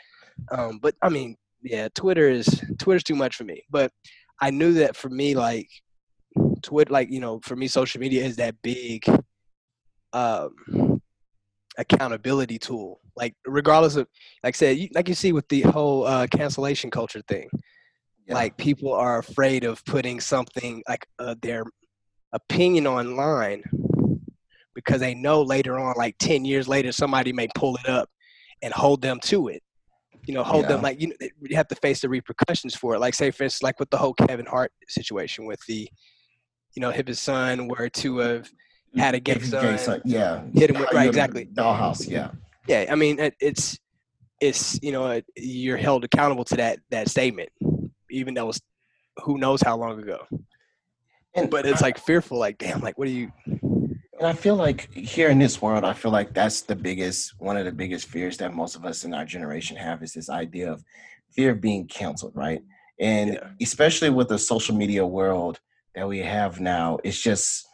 [0.51, 3.63] Um, but I mean, yeah, Twitter is Twitter's too much for me.
[3.69, 3.91] But
[4.41, 5.69] I knew that for me, like
[6.61, 9.03] Twitter, like you know, for me, social media is that big
[10.13, 11.01] um
[11.77, 12.99] accountability tool.
[13.15, 14.07] Like regardless of,
[14.43, 17.49] like I said, you, like you see with the whole uh, cancellation culture thing
[18.27, 18.33] yeah.
[18.33, 21.63] like people are afraid of putting something like uh, their
[22.33, 23.63] opinion online
[24.73, 28.09] because they know later on like 10 years later somebody may pull it up
[28.61, 29.61] and hold them to it.
[30.27, 30.69] You know hold yeah.
[30.69, 32.99] them like you, know, you have to face the repercussions for it.
[32.99, 35.89] Like say for instance like with the whole kevin hart situation with the
[36.75, 38.49] you know if his son were to have
[38.95, 40.43] had a gay, son, gay son, yeah.
[40.53, 41.47] hit him with, right exactly.
[41.47, 42.31] dollhouse yeah.
[42.67, 43.79] Yeah i mean it, it's
[44.39, 47.49] it's you know you're held accountable to that that statement
[48.11, 48.59] even though it's
[49.23, 50.25] who knows how long ago.
[51.33, 53.31] And but it's like fearful, like damn, like what do you?
[54.21, 57.57] And I feel like here in this world, I feel like that's the biggest, one
[57.57, 60.71] of the biggest fears that most of us in our generation have is this idea
[60.71, 60.83] of
[61.31, 62.61] fear of being canceled, right?
[62.99, 63.49] And yeah.
[63.59, 65.59] especially with the social media world
[65.95, 67.65] that we have now, it's just,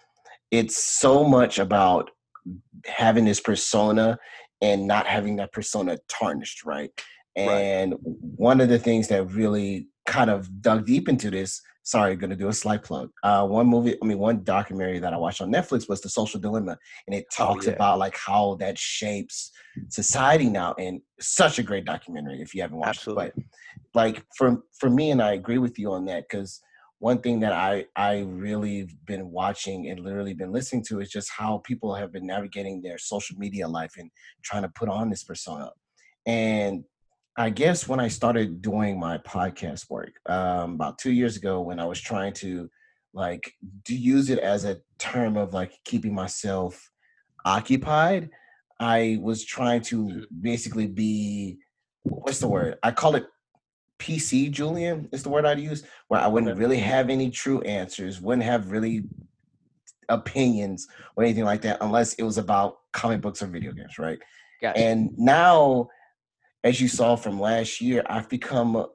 [0.49, 2.11] it's so much about
[2.85, 4.17] having this persona
[4.61, 6.91] and not having that persona tarnished, right?
[7.35, 7.99] And right.
[8.37, 12.35] one of the things that really kind of dug deep into this, sorry, going to
[12.35, 13.11] do a slight plug.
[13.21, 16.39] Uh, one movie, I mean, one documentary that I watched on Netflix was The Social
[16.39, 17.75] Dilemma, and it oh, talks oh, yeah.
[17.75, 19.51] about like how that shapes
[19.89, 20.73] society now.
[20.79, 23.27] And such a great documentary if you haven't watched Absolutely.
[23.27, 23.33] it.
[23.35, 23.43] But
[23.93, 26.61] like for for me, and I agree with you on that because
[26.99, 31.29] one thing that I I really been watching and literally been listening to is just
[31.29, 34.09] how people have been navigating their social media life and
[34.43, 35.69] trying to put on this persona.
[36.25, 36.83] And
[37.37, 41.79] I guess when I started doing my podcast work um, about two years ago, when
[41.79, 42.67] I was trying to
[43.13, 43.53] like
[43.85, 46.91] to use it as a term of like keeping myself
[47.45, 48.31] occupied,
[48.79, 50.21] I was trying to mm-hmm.
[50.41, 51.59] basically be
[52.03, 52.77] what's the word?
[52.81, 53.27] I call it
[53.99, 58.19] PC Julien is the word I'd use, where I wouldn't really have any true answers,
[58.19, 59.03] wouldn't have really
[60.09, 64.17] opinions or anything like that unless it was about comic books or video games, right?
[64.61, 64.79] Gotcha.
[64.79, 65.89] And now
[66.63, 68.85] as you saw from last year, I've become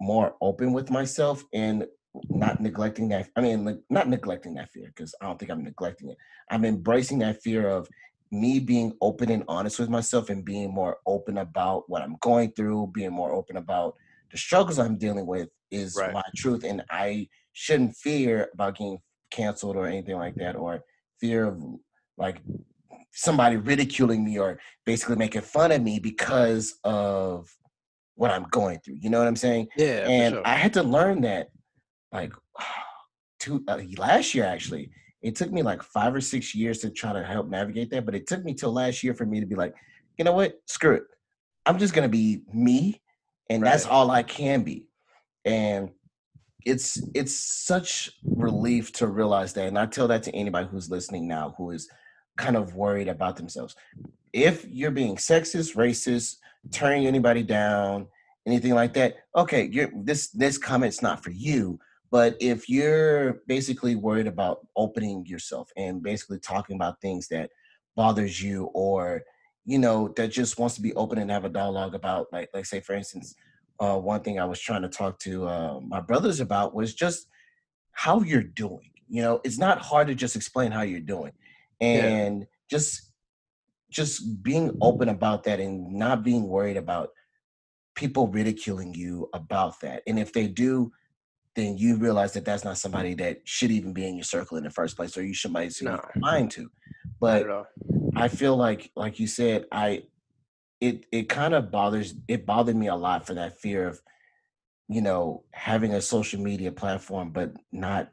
[0.00, 1.86] more open with myself and
[2.30, 3.28] not neglecting that.
[3.36, 6.16] I mean, not neglecting that fear because I don't think I'm neglecting it.
[6.50, 7.88] I'm embracing that fear of
[8.30, 12.52] me being open and honest with myself and being more open about what I'm going
[12.52, 13.96] through, being more open about
[14.30, 16.12] the struggles I'm dealing with is right.
[16.12, 16.64] my truth.
[16.64, 18.98] And I shouldn't fear about getting
[19.30, 20.82] canceled or anything like that or
[21.20, 21.62] fear of
[22.16, 22.40] like
[23.12, 27.48] somebody ridiculing me or basically making fun of me because of
[28.14, 28.96] what I'm going through.
[29.00, 29.68] You know what I'm saying?
[29.76, 30.08] Yeah.
[30.08, 30.42] And sure.
[30.44, 31.48] I had to learn that,
[32.12, 32.32] like,
[33.40, 34.90] two uh, last year actually.
[35.22, 38.14] It took me like five or six years to try to help navigate that, but
[38.14, 39.74] it took me till last year for me to be like,
[40.16, 40.60] you know what?
[40.66, 41.04] Screw it.
[41.66, 43.00] I'm just gonna be me,
[43.50, 43.70] and right.
[43.70, 44.86] that's all I can be.
[45.44, 45.90] And
[46.64, 51.28] it's it's such relief to realize that, and I tell that to anybody who's listening
[51.28, 51.88] now who is
[52.38, 53.76] kind of worried about themselves.
[54.32, 56.36] If you're being sexist, racist,
[56.72, 58.06] turning anybody down,
[58.46, 61.78] anything like that, okay, this this comment's not for you.
[62.10, 67.50] But if you're basically worried about opening yourself and basically talking about things that
[67.96, 69.22] bothers you or
[69.66, 72.64] you know that just wants to be open and have a dialogue about like like
[72.64, 73.34] say for instance
[73.80, 77.26] uh, one thing i was trying to talk to uh, my brothers about was just
[77.90, 81.32] how you're doing you know it's not hard to just explain how you're doing
[81.80, 82.46] and yeah.
[82.70, 83.12] just
[83.90, 87.10] just being open about that and not being worried about
[87.94, 90.02] people ridiculing you about that.
[90.06, 90.92] And if they do,
[91.56, 94.64] then you realize that that's not somebody that should even be in your circle in
[94.64, 96.00] the first place, or you should might no.
[96.16, 96.70] mind to.
[97.20, 97.48] But
[98.14, 100.04] I feel like, like you said, I
[100.80, 104.00] it it kind of bothers it bothered me a lot for that fear of,
[104.88, 108.12] you know, having a social media platform, but not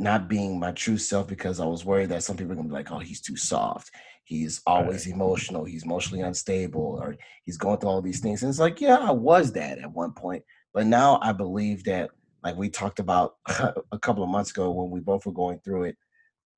[0.00, 2.74] not being my true self because I was worried that some people are gonna be
[2.74, 3.90] like, oh, he's too soft.
[4.24, 5.14] He's always right.
[5.14, 5.64] emotional.
[5.64, 8.42] He's emotionally unstable, or he's going through all these things.
[8.42, 12.10] And it's like, yeah, I was that at one point, but now I believe that,
[12.42, 15.84] like we talked about a couple of months ago when we both were going through
[15.84, 15.96] it,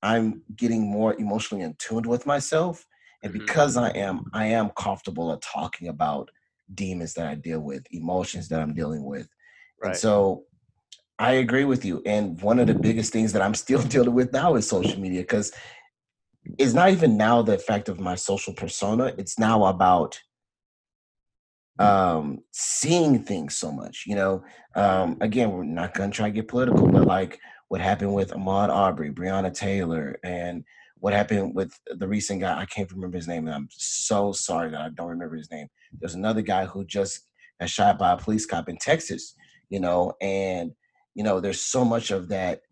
[0.03, 2.87] I'm getting more emotionally in tuned with myself,
[3.23, 3.41] and mm-hmm.
[3.41, 6.31] because I am, I am comfortable at talking about
[6.75, 9.29] demons that I deal with, emotions that I'm dealing with,
[9.83, 9.91] right.
[9.91, 10.45] and so
[11.23, 12.03] I agree with you.
[12.05, 15.21] And one of the biggest things that I'm still dealing with now is social media
[15.21, 15.53] because
[16.59, 19.15] it's not even now the effect of my social persona.
[19.17, 20.21] It's now about
[21.79, 26.47] um seeing things so much you know um again we're not gonna try to get
[26.47, 30.65] political but like what happened with ahmaud arbery breonna taylor and
[30.99, 34.71] what happened with the recent guy i can't remember his name and i'm so sorry
[34.71, 35.67] that i don't remember his name
[35.99, 37.23] there's another guy who just
[37.59, 39.35] got shot by a police cop in texas
[39.71, 40.73] you know and
[41.15, 42.63] you know there's so much of that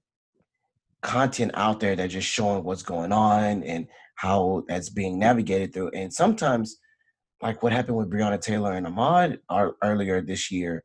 [1.03, 5.91] content out there that just showing what's going on and how that's being navigated through.
[5.91, 6.77] And sometimes
[7.43, 9.39] like what happened with Breonna Taylor and Ahmaud
[9.83, 10.85] earlier this year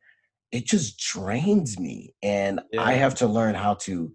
[0.52, 2.14] it just drains me.
[2.24, 2.82] And yeah.
[2.82, 4.14] I have to learn how to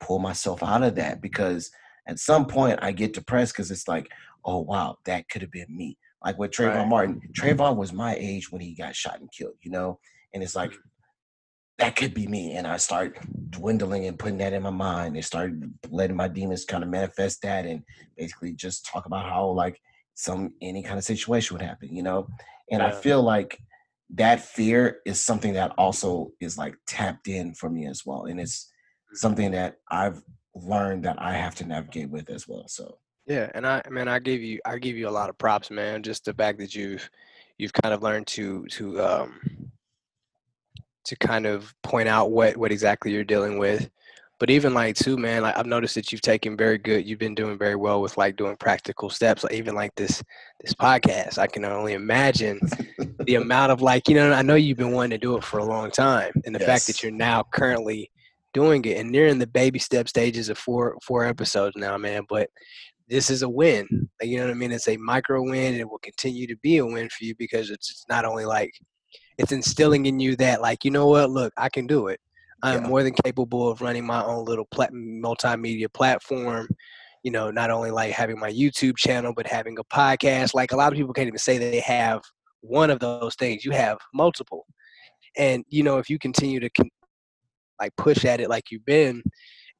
[0.00, 1.70] pull myself out of that because
[2.06, 4.08] at some point I get depressed because it's like
[4.44, 5.96] oh wow that could have been me.
[6.22, 6.88] Like with Trayvon right.
[6.88, 9.98] Martin Trayvon was my age when he got shot and killed you know?
[10.34, 10.76] And it's like mm
[11.78, 12.54] that could be me.
[12.54, 13.18] And I start
[13.50, 15.52] dwindling and putting that in my mind and start
[15.90, 17.82] letting my demons kind of manifest that and
[18.16, 19.80] basically just talk about how like
[20.14, 22.28] some any kind of situation would happen, you know?
[22.70, 22.88] And yeah.
[22.88, 23.58] I feel like
[24.14, 28.24] that fear is something that also is like tapped in for me as well.
[28.24, 28.70] And it's
[29.14, 30.20] something that I've
[30.54, 32.64] learned that I have to navigate with as well.
[32.66, 35.70] So yeah, and I man, I give you I give you a lot of props,
[35.70, 36.02] man.
[36.02, 37.08] Just the fact that you've
[37.58, 39.40] you've kind of learned to to um
[41.08, 43.88] to kind of point out what what exactly you're dealing with.
[44.38, 47.34] But even like too man like i've noticed that you've taken very good you've been
[47.34, 50.22] doing very well with like doing practical steps like even like this
[50.60, 51.38] this podcast.
[51.38, 52.60] I can only imagine
[53.24, 55.58] the amount of like you know i know you've been wanting to do it for
[55.58, 56.68] a long time and the yes.
[56.68, 58.12] fact that you're now currently
[58.54, 62.22] doing it and you're in the baby step stages of four four episodes now man
[62.28, 62.48] but
[63.08, 63.86] this is a win.
[64.20, 64.72] Like, you know what i mean?
[64.72, 67.70] It's a micro win and it will continue to be a win for you because
[67.70, 68.72] it's not only like
[69.38, 71.30] it's instilling in you that like you know what?
[71.30, 72.20] Look i can do it.
[72.62, 72.88] I'm yeah.
[72.88, 76.68] more than capable of running my own little plat- multimedia platform
[77.22, 80.54] you know not only like having my youtube channel but having a podcast.
[80.54, 82.22] Like a lot of people can't even say they have
[82.60, 83.64] one of those things.
[83.64, 84.66] You have multiple.
[85.36, 86.90] And you know if you continue to con-
[87.80, 89.22] like push at it like you've been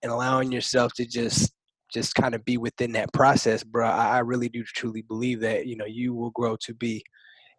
[0.02, 1.52] and allowing yourself to just
[1.92, 5.66] just kind of be within that process bro I, I really do truly believe that
[5.66, 7.02] you know you will grow to be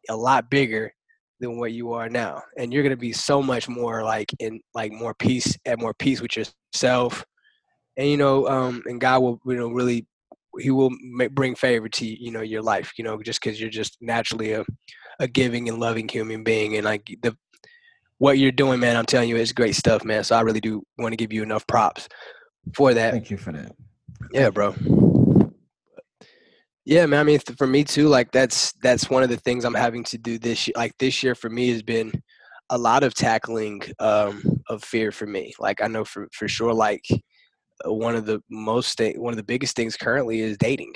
[0.08, 0.94] a lot bigger
[1.40, 4.60] than what you are now and you're going to be so much more like in
[4.74, 7.26] like more peace at more peace with yourself
[7.98, 10.06] and you know um and god will you know really
[10.60, 13.70] he will make, bring favor to you know your life you know just because you're
[13.70, 14.66] just naturally a,
[15.20, 17.36] a giving and loving human being and like the
[18.18, 20.84] what you're doing man i'm telling you it's great stuff man so i really do
[20.98, 22.08] want to give you enough props
[22.76, 23.14] for that.
[23.14, 23.74] Thank you for that.
[24.34, 24.76] Yeah bro
[26.90, 27.20] yeah, man.
[27.20, 30.18] I mean, for me too, like that's that's one of the things I'm having to
[30.18, 30.74] do this year.
[30.76, 32.12] Like this year for me has been
[32.72, 35.54] a lot of tackling um, of fear for me.
[35.60, 37.06] Like I know for for sure, like
[37.86, 40.94] uh, one of the most one of the biggest things currently is dating.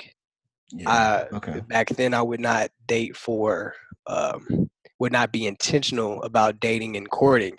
[0.72, 0.90] Yeah.
[0.90, 1.60] Uh, okay.
[1.68, 3.74] Back then, I would not date for,
[4.08, 7.56] um, would not be intentional about dating and courting.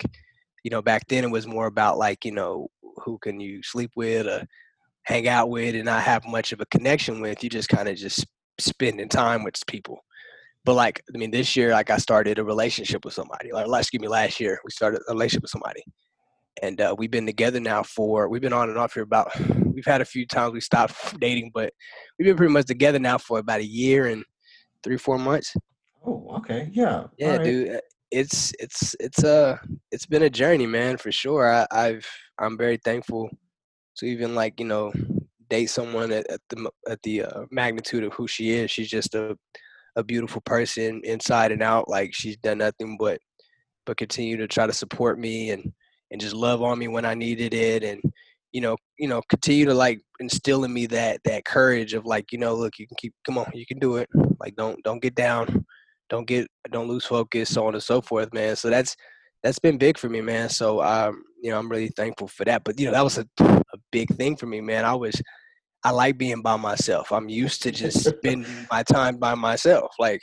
[0.62, 2.68] You know, back then it was more about like you know
[3.02, 4.46] who can you sleep with, or
[5.06, 7.42] hang out with and not have much of a connection with.
[7.42, 8.26] You just kind of just
[8.58, 10.00] spending time with people.
[10.64, 13.52] But like, I mean, this year, like I started a relationship with somebody.
[13.52, 15.84] Like, excuse me, last year we started a relationship with somebody,
[16.60, 19.30] and uh, we've been together now for we've been on and off here about.
[19.76, 21.70] We've had a few times we stopped dating, but
[22.18, 24.24] we've been pretty much together now for about a year and
[24.82, 25.54] three, four months.
[26.02, 27.44] Oh, okay, yeah, yeah, right.
[27.44, 27.76] dude.
[27.76, 29.58] Uh, it's it's it's a uh,
[29.92, 31.52] it's been a journey, man, for sure.
[31.52, 33.28] I, I've I'm very thankful
[33.96, 34.92] to even like you know
[35.48, 38.70] date someone at, at the at the uh, magnitude of who she is.
[38.70, 39.36] She's just a
[39.96, 41.88] a beautiful person inside and out.
[41.88, 43.18] Like she's done nothing but
[43.86, 45.72] but continue to try to support me and
[46.10, 48.00] and just love on me when I needed it and
[48.52, 52.32] you know you know continue to like instill in me that that courage of like
[52.32, 54.08] you know look you can keep come on you can do it
[54.40, 55.66] like don't don't get down
[56.08, 58.56] don't get don't lose focus, so on and so forth, man.
[58.56, 58.96] So that's
[59.42, 60.48] that's been big for me, man.
[60.48, 62.62] So um, you know, I'm really thankful for that.
[62.64, 64.84] But you know, that was a, a big thing for me, man.
[64.84, 65.20] I was
[65.84, 67.12] I like being by myself.
[67.12, 69.94] I'm used to just spending my time by myself.
[69.98, 70.22] Like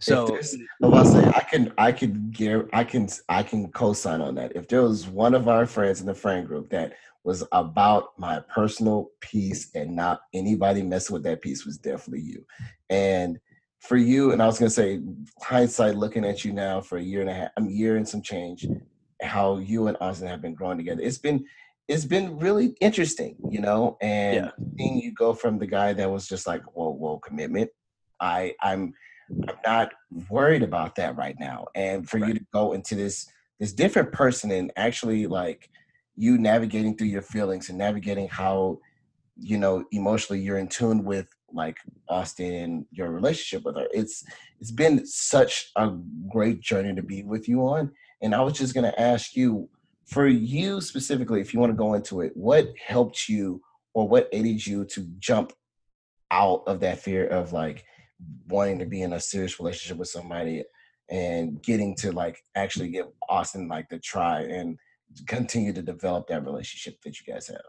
[0.00, 4.54] so I say I can I can gear I can I can co-sign on that.
[4.54, 8.40] If there was one of our friends in the friend group that was about my
[8.54, 12.44] personal peace and not anybody messing with that peace was definitely you.
[12.90, 13.38] And
[13.80, 15.00] for you, and I was gonna say,
[15.40, 18.20] hindsight, looking at you now for a year and a half, a year and some
[18.20, 18.66] change,
[19.22, 21.00] how you and Austin have been growing together.
[21.02, 21.44] It's been
[21.88, 24.50] it's been really interesting, you know, and yeah.
[24.78, 27.70] seeing you go from the guy that was just like, whoa, whoa, commitment.
[28.20, 28.94] I I'm
[29.48, 29.92] I'm not
[30.28, 31.66] worried about that right now.
[31.74, 32.28] And for right.
[32.28, 33.26] you to go into this
[33.60, 35.70] this different person and actually like
[36.16, 38.78] you navigating through your feelings and navigating how
[39.36, 43.86] you know emotionally you're in tune with like Austin and your relationship with her.
[43.92, 44.24] It's
[44.60, 45.92] it's been such a
[46.30, 47.92] great journey to be with you on.
[48.22, 49.68] And I was just gonna ask you,
[50.06, 53.60] for you specifically, if you want to go into it, what helped you
[53.94, 55.52] or what aided you to jump
[56.30, 57.84] out of that fear of like
[58.48, 60.64] wanting to be in a serious relationship with somebody
[61.10, 64.78] and getting to like actually give Austin like the try and
[65.26, 67.60] continue to develop that relationship that you guys have?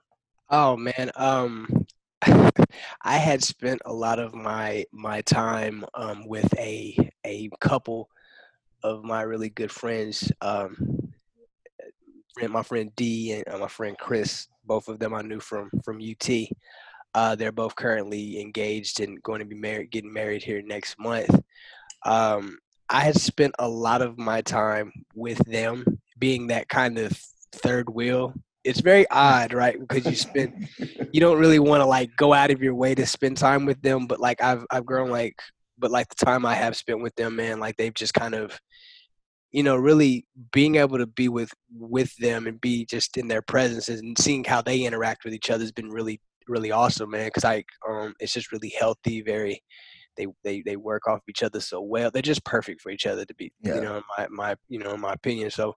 [0.50, 1.68] Oh man, um,
[2.22, 8.10] I had spent a lot of my my time um, with a a couple
[8.84, 10.32] of my really good friends.
[10.42, 10.95] Um,
[12.50, 16.02] my friend D and uh, my friend Chris, both of them I knew from from
[16.02, 16.30] UT.
[17.14, 21.30] Uh, they're both currently engaged and going to be married, getting married here next month.
[22.06, 22.58] Um,
[22.90, 25.86] I had spent a lot of my time with them,
[26.20, 27.18] being that kind of
[27.54, 28.34] third wheel.
[28.64, 29.80] It's very odd, right?
[29.80, 30.68] Because you spend,
[31.14, 33.82] you don't really want to like go out of your way to spend time with
[33.82, 35.40] them, but like I've I've grown like,
[35.78, 38.60] but like the time I have spent with them, man, like they've just kind of,
[39.56, 43.42] you know, really being able to be with with them and be just in their
[43.42, 47.28] presence and seeing how they interact with each other has been really really awesome, man.
[47.28, 49.64] Because I um, it's just really healthy, very.
[50.18, 52.12] They, they they work off each other so well.
[52.12, 53.76] They're just perfect for each other to be, yeah.
[53.76, 55.52] you know, my my you know, in my opinion.
[55.52, 55.74] So,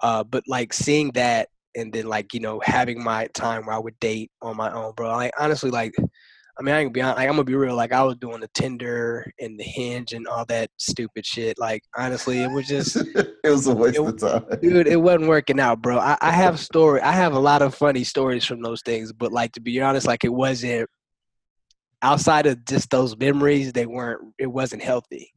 [0.00, 3.78] uh, but like seeing that and then like you know having my time where I
[3.78, 5.08] would date on my own, bro.
[5.08, 5.94] Like honestly, like
[6.58, 7.76] I mean, I can be honest, like, I'm gonna be real.
[7.76, 11.56] Like I was doing the Tinder and the Hinge and all that stupid shit.
[11.56, 14.88] Like honestly, it was just it was a waste it, of time, dude.
[14.88, 15.98] It wasn't working out, bro.
[15.98, 17.00] I, I have story.
[17.00, 20.06] I have a lot of funny stories from those things, but like to be honest,
[20.06, 20.88] like it wasn't
[22.02, 23.72] outside of just those memories.
[23.72, 24.20] They weren't.
[24.38, 25.32] It wasn't healthy.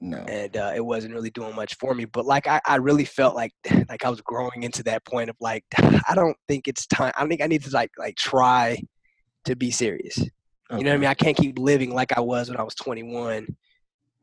[0.00, 0.18] No.
[0.18, 2.04] And uh, it wasn't really doing much for me.
[2.04, 3.52] But like I, I really felt like
[3.88, 7.12] like I was growing into that point of like I don't think it's time.
[7.16, 8.82] I think I need to like like try
[9.44, 10.18] to be serious.
[10.70, 10.78] Okay.
[10.78, 11.10] You know what I mean?
[11.10, 13.46] I can't keep living like I was when I was 21.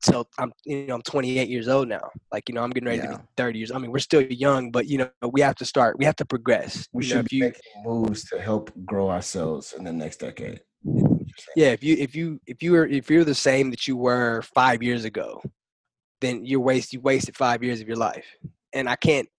[0.03, 2.09] So I'm you know I'm 28 years old now.
[2.31, 3.11] Like you know I'm getting ready yeah.
[3.11, 3.71] to be 30 years.
[3.71, 5.99] I mean we're still young, but you know we have to start.
[5.99, 6.87] We have to progress.
[6.91, 10.17] We you should know, be you, making moves to help grow ourselves in the next
[10.17, 10.61] decade.
[11.55, 14.41] Yeah, if you if you if you were if you're the same that you were
[14.41, 15.41] five years ago,
[16.19, 18.25] then you waste you wasted five years of your life,
[18.73, 19.29] and I can't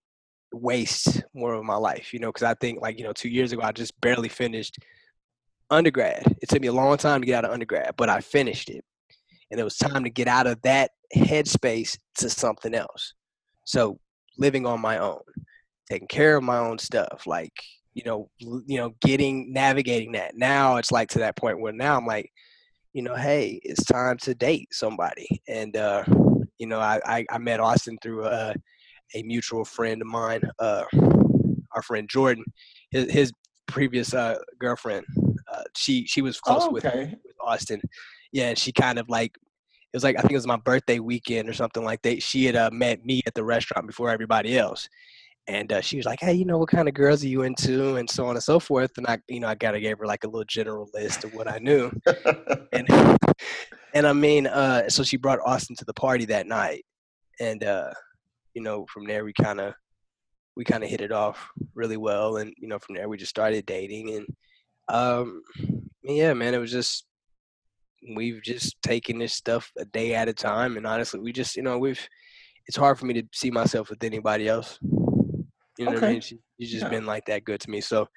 [0.53, 3.53] waste more of my life, you know, because I think like you know two years
[3.53, 4.79] ago I just barely finished
[5.73, 6.23] undergrad.
[6.41, 8.85] It took me a long time to get out of undergrad, but I finished it,
[9.51, 13.15] and it was time to get out of that headspace to something else.
[13.65, 13.99] So
[14.39, 15.21] living on my own,
[15.91, 17.53] taking care of my own stuff, like
[17.95, 20.37] you know, you know, getting navigating that.
[20.37, 22.31] Now it's like to that point where now I'm like,
[22.95, 26.05] you know, hey, it's time to date somebody, and uh,
[26.59, 28.55] you know, I, I, I met Austin through a,
[29.15, 30.85] a mutual friend of mine, uh,
[31.73, 32.45] our friend Jordan.
[32.91, 33.33] His, his
[33.67, 35.05] previous uh, girlfriend,
[35.53, 37.01] uh, she she was close oh, okay.
[37.01, 37.81] with, with Austin.
[38.33, 39.37] Yeah, and she kind of like
[39.93, 42.23] it was like I think it was my birthday weekend or something like that.
[42.23, 44.89] She had uh, met me at the restaurant before everybody else,
[45.49, 47.97] and uh, she was like, "Hey, you know, what kind of girls are you into?"
[47.97, 48.93] and so on and so forth.
[48.97, 51.35] And I, you know, I kind of gave her like a little general list of
[51.35, 51.91] what I knew,
[52.73, 52.89] and
[53.95, 56.85] and I mean, uh, so she brought Austin to the party that night,
[57.39, 57.91] and uh,
[58.55, 59.75] you know, from there we kind of
[60.57, 63.31] we kind of hit it off really well, and you know, from there we just
[63.31, 64.27] started dating, and
[64.89, 65.43] um,
[66.03, 67.07] yeah, man, it was just
[68.17, 71.63] we've just taken this stuff a day at a time, and honestly, we just you
[71.63, 72.07] know we've
[72.67, 74.79] it's hard for me to see myself with anybody else.
[75.79, 76.01] You know okay.
[76.01, 76.21] what I mean?
[76.21, 76.91] She, she's just yeah.
[76.91, 77.81] been like that good to me.
[77.81, 78.09] So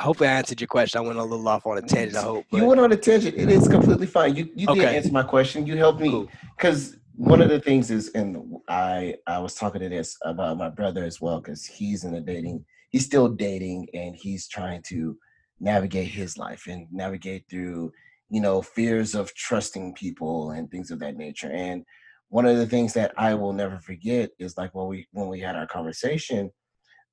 [0.00, 0.98] hopefully I answered your question.
[0.98, 2.16] I went a little off on a tangent.
[2.16, 2.58] I hope but.
[2.58, 3.36] you went on a tangent.
[3.36, 4.36] It is completely fine.
[4.36, 4.80] You you okay.
[4.80, 5.66] did answer my question.
[5.66, 9.88] You helped me because one of the things is, and I I was talking to
[9.88, 12.64] this about my brother as well because he's in a dating.
[12.90, 15.16] He's still dating and he's trying to
[15.60, 17.92] navigate his life and navigate through
[18.30, 21.50] you know fears of trusting people and things of that nature.
[21.50, 21.84] And
[22.28, 25.40] one of the things that I will never forget is like when we when we
[25.40, 26.50] had our conversation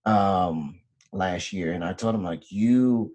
[0.06, 0.80] um
[1.14, 3.14] last year and I told him like you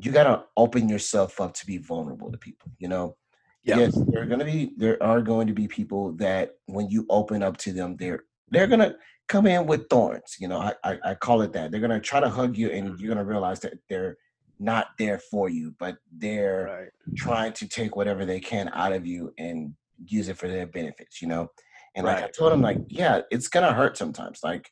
[0.00, 3.16] you got to open yourself up to be vulnerable to people, you know.
[3.64, 7.04] Yes, there are going to be there are going to be people that when you
[7.10, 8.96] open up to them, they're they're going to
[9.28, 10.36] come in with thorns.
[10.38, 11.70] You know, I, I, I call it that.
[11.70, 14.16] They're going to try to hug you, and you're going to realize that they're
[14.58, 17.16] not there for you, but they're right.
[17.16, 21.22] trying to take whatever they can out of you and use it for their benefits.
[21.22, 21.48] You know,
[21.94, 22.16] and right.
[22.16, 24.40] like I told him, like yeah, it's to hurt sometimes.
[24.42, 24.68] Like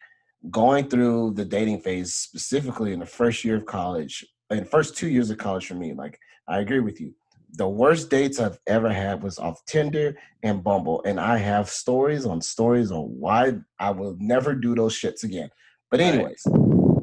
[0.50, 4.96] going through the dating phase, specifically in the first year of college, in the first
[4.96, 6.18] two years of college for me, like
[6.48, 7.14] I agree with you
[7.56, 11.02] the worst dates I've ever had was off Tinder and Bumble.
[11.04, 15.50] And I have stories on stories on why I will never do those shits again.
[15.90, 16.42] But anyways,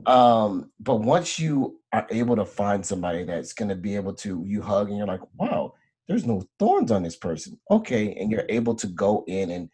[0.07, 4.61] um, but once you are able to find somebody that's gonna be able to you
[4.61, 5.73] hug and you're like, wow,
[6.07, 7.59] there's no thorns on this person.
[7.69, 9.69] Okay, and you're able to go in and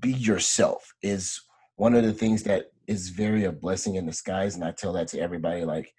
[0.00, 1.40] be yourself is
[1.76, 4.54] one of the things that is very a blessing in disguise.
[4.54, 5.94] And I tell that to everybody, like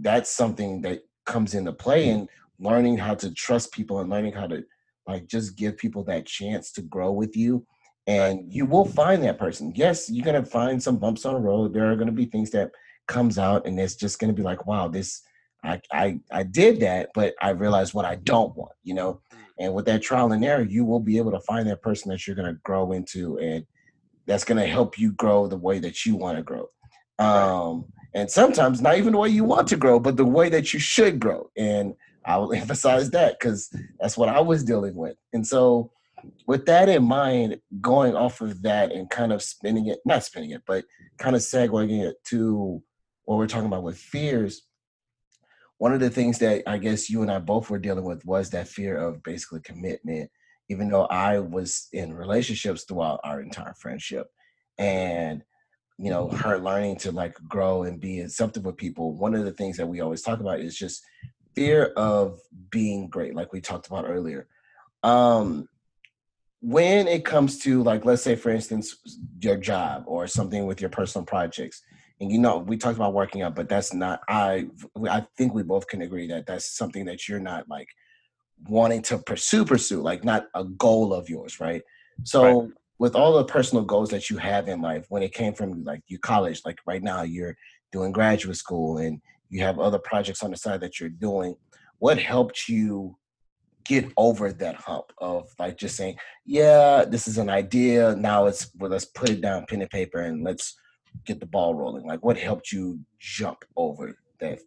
[0.00, 2.08] that's something that comes into play.
[2.08, 2.28] And
[2.58, 4.64] learning how to trust people and learning how to
[5.06, 7.66] like just give people that chance to grow with you
[8.08, 9.72] and you will find that person.
[9.76, 11.72] Yes you're going to find some bumps on the road.
[11.72, 12.72] There are going to be things that
[13.06, 15.22] comes out and it's just going to be like wow this
[15.64, 19.22] I, I i did that but i realized what i don't want you know?
[19.32, 19.38] Mm.
[19.60, 22.26] and with that trial and error you will be able to find that person that
[22.26, 23.64] you're going to grow into and
[24.26, 26.68] that's going to help you grow the way that you want to grow
[27.18, 30.72] um and sometimes not even the way you want to grow but the way that
[30.72, 31.50] you should grow.
[31.56, 31.94] And
[32.24, 35.16] I will emphasize that because that's what I was dealing with.
[35.32, 35.90] And so,
[36.46, 40.50] with that in mind, going off of that and kind of spinning it, not spinning
[40.50, 40.84] it, but
[41.18, 42.82] kind of segueing it to
[43.24, 44.62] what we're talking about with fears.
[45.78, 48.50] One of the things that I guess you and I both were dealing with was
[48.50, 50.30] that fear of basically commitment,
[50.68, 54.28] even though I was in relationships throughout our entire friendship.
[54.78, 55.42] And
[55.98, 59.16] you know, her learning to like grow and be accepted with people.
[59.16, 61.04] One of the things that we always talk about is just
[61.56, 62.40] fear of
[62.70, 64.46] being great, like we talked about earlier.
[65.02, 65.68] Um,
[66.60, 68.96] when it comes to like, let's say, for instance,
[69.40, 71.82] your job or something with your personal projects,
[72.20, 74.20] and you know, we talked about working out, but that's not.
[74.28, 74.68] I
[75.08, 77.88] I think we both can agree that that's something that you're not like
[78.66, 81.82] wanting to pursue, pursue, like not a goal of yours, right?
[82.24, 82.60] So.
[82.62, 82.70] Right.
[83.00, 86.02] With all the personal goals that you have in life, when it came from like
[86.08, 87.56] you college, like right now you're
[87.92, 91.54] doing graduate school and you have other projects on the side that you're doing
[91.98, 93.16] what helped you
[93.88, 96.14] get over that hump of like just saying
[96.44, 100.20] yeah this is an idea now it's well let's put it down pen and paper
[100.20, 100.76] and let's
[101.24, 102.06] get the ball rolling.
[102.06, 104.60] Like what helped you jump over that?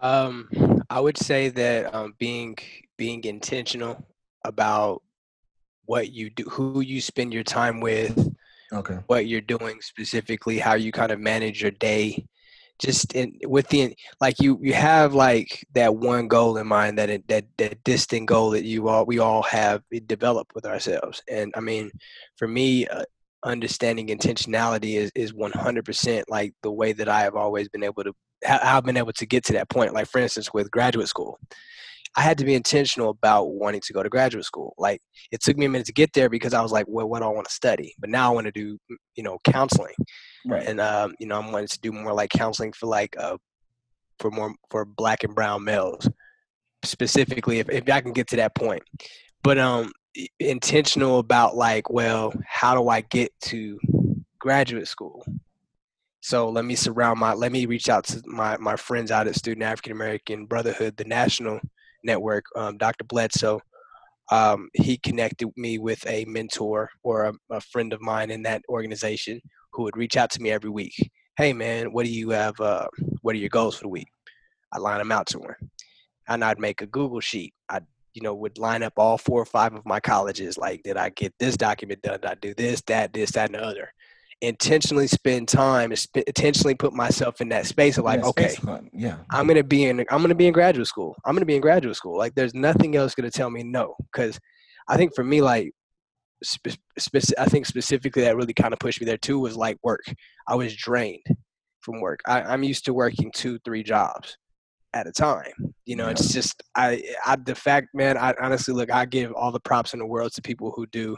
[0.00, 0.48] Um
[0.90, 2.56] i would say that um being
[2.98, 4.06] being intentional
[4.44, 5.02] about
[5.86, 8.34] what you do who you spend your time with
[8.72, 8.98] okay.
[9.06, 12.26] what you're doing specifically how you kind of manage your day
[12.78, 17.44] just in within like you you have like that one goal in mind that that
[17.56, 21.22] that distant goal that you all we all have developed with ourselves.
[21.30, 21.90] And i mean
[22.36, 23.04] for me uh,
[23.44, 28.12] understanding intentionality is is 100% like the way that i have always been able to
[28.48, 29.94] i've been able to get to that point.
[29.94, 31.38] Like for instance with graduate school
[32.16, 34.74] I had to be intentional about wanting to go to graduate school.
[34.78, 35.00] Like
[35.32, 37.26] it took me a minute to get there because I was like, well, what do
[37.26, 37.94] I want to study?
[37.98, 38.78] But now I want to do,
[39.16, 39.94] you know, counseling.
[40.46, 40.64] Right.
[40.66, 43.36] And um, you know, I'm wanting to do more like counseling for like uh
[44.20, 46.08] for more for black and brown males
[46.84, 48.82] specifically if, if I can get to that point.
[49.42, 49.92] But um
[50.38, 53.78] intentional about like, well, how do I get to
[54.38, 55.26] graduate school?
[56.20, 59.34] So let me surround my let me reach out to my my friends out at
[59.34, 61.60] Student African American Brotherhood, the national
[62.04, 63.04] network, um, Dr.
[63.04, 63.60] Bledsoe.
[64.30, 68.62] Um, he connected me with a mentor or a, a, friend of mine in that
[68.70, 69.40] organization
[69.72, 70.94] who would reach out to me every week.
[71.36, 72.58] Hey man, what do you have?
[72.58, 72.86] Uh,
[73.20, 74.08] what are your goals for the week?
[74.72, 75.54] I line them out to him,
[76.26, 77.52] and I'd make a Google sheet.
[77.68, 77.80] I,
[78.14, 80.56] you know, would line up all four or five of my colleges.
[80.56, 82.20] Like, did I get this document done?
[82.20, 83.92] Did I do this, that, this, that, and the other?
[84.40, 88.54] Intentionally spend time intentionally put myself in that space of like yeah, okay
[88.92, 89.16] yeah.
[89.30, 91.16] I'm gonna be in i'm gonna be in graduate school.
[91.24, 92.18] I'm gonna be in graduate school.
[92.18, 94.38] Like there's nothing else gonna tell me no because
[94.88, 95.72] i think for me like
[96.42, 99.78] spe- spe- i think specifically that really kind of pushed me there too was like
[99.82, 100.02] work.
[100.48, 101.24] I was drained
[101.80, 102.20] from work.
[102.26, 104.36] I, i'm used to working two three jobs
[104.94, 105.52] at a time.
[105.86, 106.10] You know yeah.
[106.10, 109.92] it's just i i the fact man i honestly look i give all the props
[109.92, 111.16] in the world to people who do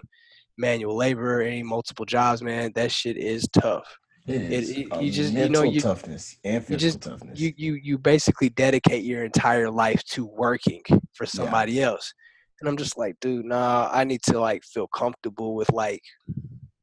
[0.58, 3.98] manual labor, any multiple jobs, man, that shit is tough.
[4.26, 4.70] It is.
[4.70, 7.38] It, it, you just you know you toughness and physical you just, toughness.
[7.38, 10.82] You you you basically dedicate your entire life to working
[11.14, 11.86] for somebody yeah.
[11.86, 12.12] else.
[12.60, 16.02] and I'm just like, dude, nah, I need to like feel comfortable with like,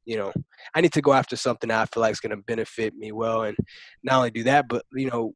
[0.05, 0.31] you know,
[0.73, 3.43] I need to go after something I feel like is going to benefit me well,
[3.43, 3.57] and
[4.03, 5.33] not only do that, but you know,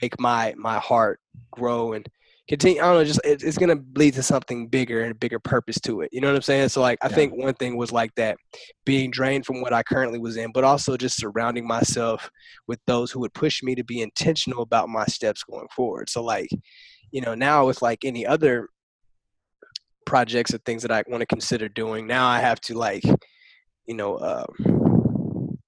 [0.00, 2.08] make my my heart grow and
[2.48, 2.80] continue.
[2.80, 5.80] I don't know, just it, it's gonna lead to something bigger and a bigger purpose
[5.80, 6.10] to it.
[6.12, 6.68] You know what I'm saying?
[6.68, 7.14] So like, I yeah.
[7.14, 8.36] think one thing was like that,
[8.84, 12.30] being drained from what I currently was in, but also just surrounding myself
[12.68, 16.08] with those who would push me to be intentional about my steps going forward.
[16.08, 16.48] So like,
[17.10, 18.68] you know, now with like any other
[20.04, 23.02] projects or things that I want to consider doing, now I have to like,
[23.86, 24.46] you know, uh,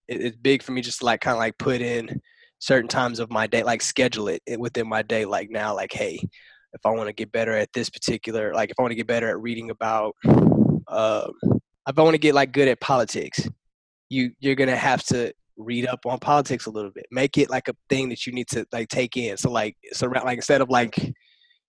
[0.07, 2.21] it, it's big for me just to like kind of like put in
[2.61, 5.25] certain times of my day, like schedule it within my day.
[5.25, 6.21] Like now, like, hey,
[6.73, 9.07] if I want to get better at this particular, like if I want to get
[9.07, 10.15] better at reading about,
[10.89, 11.33] um,
[11.89, 13.49] if I want to get like good at politics,
[14.11, 17.07] you you're gonna have to read up on politics a little bit.
[17.11, 19.37] Make it like a thing that you need to like take in.
[19.37, 21.13] So like so like instead of like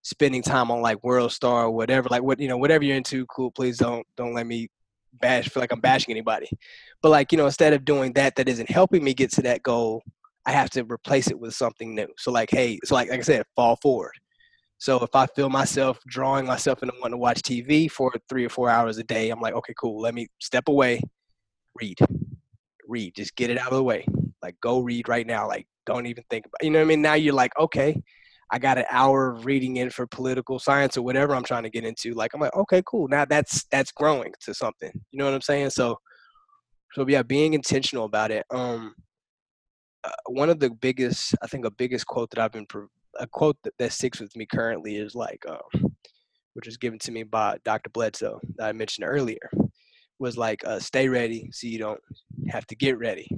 [0.03, 3.25] spending time on like World Star or whatever, like what you know, whatever you're into,
[3.27, 3.51] cool.
[3.51, 4.69] Please don't don't let me
[5.21, 6.49] bash feel like I'm bashing anybody.
[7.01, 9.63] But like you know, instead of doing that, that isn't helping me get to that
[9.63, 10.03] goal.
[10.45, 12.07] I have to replace it with something new.
[12.17, 14.13] So like, hey, so like like I said, fall forward.
[14.79, 18.49] So if I feel myself drawing myself into wanting to watch TV for three or
[18.49, 20.01] four hours a day, I'm like, okay, cool.
[20.01, 21.01] Let me step away,
[21.79, 21.97] read,
[22.87, 24.05] read, just get it out of the way.
[24.41, 25.47] Like go read right now.
[25.47, 26.63] Like don't even think about.
[26.63, 27.01] You know what I mean?
[27.01, 28.01] Now you're like, okay,
[28.51, 31.69] I got an hour of reading in for political science or whatever I'm trying to
[31.69, 32.13] get into.
[32.13, 33.09] Like I'm like, okay, cool.
[33.09, 34.91] Now that's that's growing to something.
[35.11, 35.71] You know what I'm saying?
[35.71, 35.99] So,
[36.93, 38.45] so yeah, being intentional about it.
[38.49, 38.95] Um,
[40.05, 42.65] uh, one of the biggest, I think, a biggest quote that I've been
[43.17, 45.93] a quote that, that sticks with me currently is like, um,
[46.53, 47.89] which was given to me by Dr.
[47.89, 49.49] Bledsoe that I mentioned earlier,
[50.19, 52.01] was like, uh, "Stay ready, so you don't
[52.49, 53.29] have to get ready."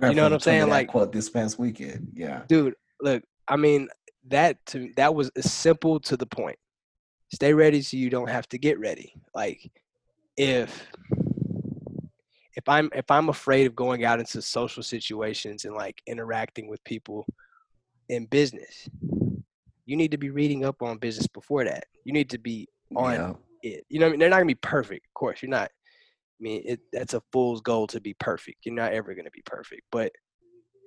[0.00, 0.10] God.
[0.10, 0.68] You know what I'm saying?
[0.68, 2.08] Like quote this past weekend.
[2.14, 2.74] Yeah, dude.
[3.00, 3.88] Look, I mean
[4.28, 6.58] that to that was simple to the point.
[7.32, 9.12] Stay ready, so you don't have to get ready.
[9.34, 9.70] Like
[10.36, 10.86] if
[12.56, 16.82] if I'm if I'm afraid of going out into social situations and like interacting with
[16.84, 17.26] people
[18.08, 18.88] in business,
[19.86, 21.84] you need to be reading up on business before that.
[22.04, 23.32] You need to be on yeah.
[23.62, 23.86] it.
[23.88, 25.06] You know, I mean, they're not gonna be perfect.
[25.06, 25.70] Of course, you're not.
[25.70, 28.64] I mean, it, that's a fool's goal to be perfect.
[28.64, 30.12] You're not ever gonna be perfect, but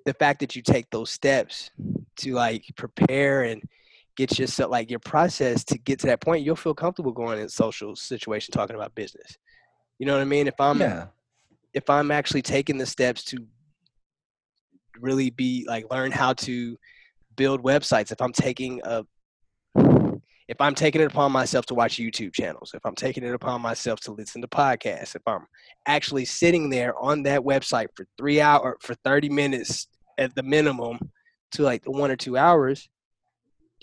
[0.05, 1.69] the fact that you take those steps
[2.17, 3.61] to like prepare and
[4.17, 7.47] get yourself like your process to get to that point, you'll feel comfortable going in
[7.47, 9.37] social situation talking about business.
[9.99, 10.47] You know what I mean?
[10.47, 11.05] If I'm yeah
[11.73, 13.37] if I'm actually taking the steps to
[14.99, 16.77] really be like learn how to
[17.35, 19.05] build websites, if I'm taking a
[20.47, 23.61] if I'm taking it upon myself to watch YouTube channels, if I'm taking it upon
[23.61, 25.45] myself to listen to podcasts, if I'm
[25.87, 30.99] actually sitting there on that website for three hours for 30 minutes at the minimum
[31.53, 32.89] to like one or two hours,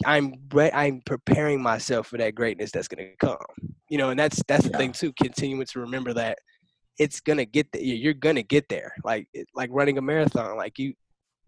[0.05, 3.39] I'm I'm preparing myself for that greatness that's gonna come.
[3.89, 6.39] You know, and that's that's the thing too, continuing to remember that
[6.99, 7.83] it's gonna get there.
[7.83, 8.93] You're gonna get there.
[9.05, 10.57] Like like running a marathon.
[10.57, 10.95] Like you,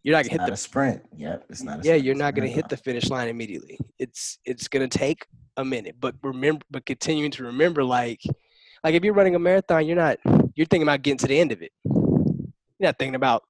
[0.03, 1.03] you're not gonna hit not the sprint.
[1.16, 1.84] Yep, it's not.
[1.84, 3.78] yeah, you're not gonna hit the finish line immediately.
[3.98, 5.26] It's it's gonna take
[5.57, 8.22] a minute, but remember, but continuing to remember, like
[8.84, 10.18] like if you're running a marathon, you're not
[10.55, 11.72] you're thinking about getting to the end of it.
[11.84, 13.42] You're not thinking about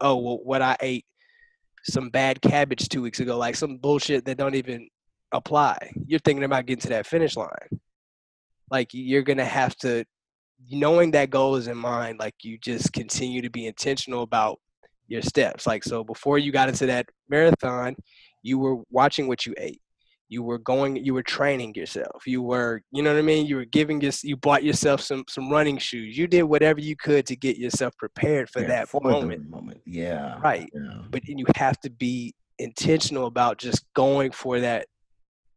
[0.00, 1.04] oh well, what I ate
[1.84, 4.88] some bad cabbage two weeks ago, like some bullshit that don't even
[5.32, 5.92] apply.
[6.06, 7.80] You're thinking about getting to that finish line.
[8.70, 10.04] Like you're gonna have to
[10.70, 14.58] knowing that goal is in mind, like you just continue to be intentional about
[15.08, 15.66] your steps.
[15.66, 17.96] Like so before you got into that marathon,
[18.42, 19.80] you were watching what you ate.
[20.28, 22.26] You were going you were training yourself.
[22.26, 23.46] You were, you know what I mean?
[23.46, 26.16] You were giving your you bought yourself some some running shoes.
[26.16, 29.50] You did whatever you could to get yourself prepared for yeah, that for moment.
[29.50, 29.82] moment.
[29.84, 30.38] Yeah.
[30.40, 30.70] Right.
[30.74, 31.02] Yeah.
[31.10, 34.86] But you have to be intentional about just going for that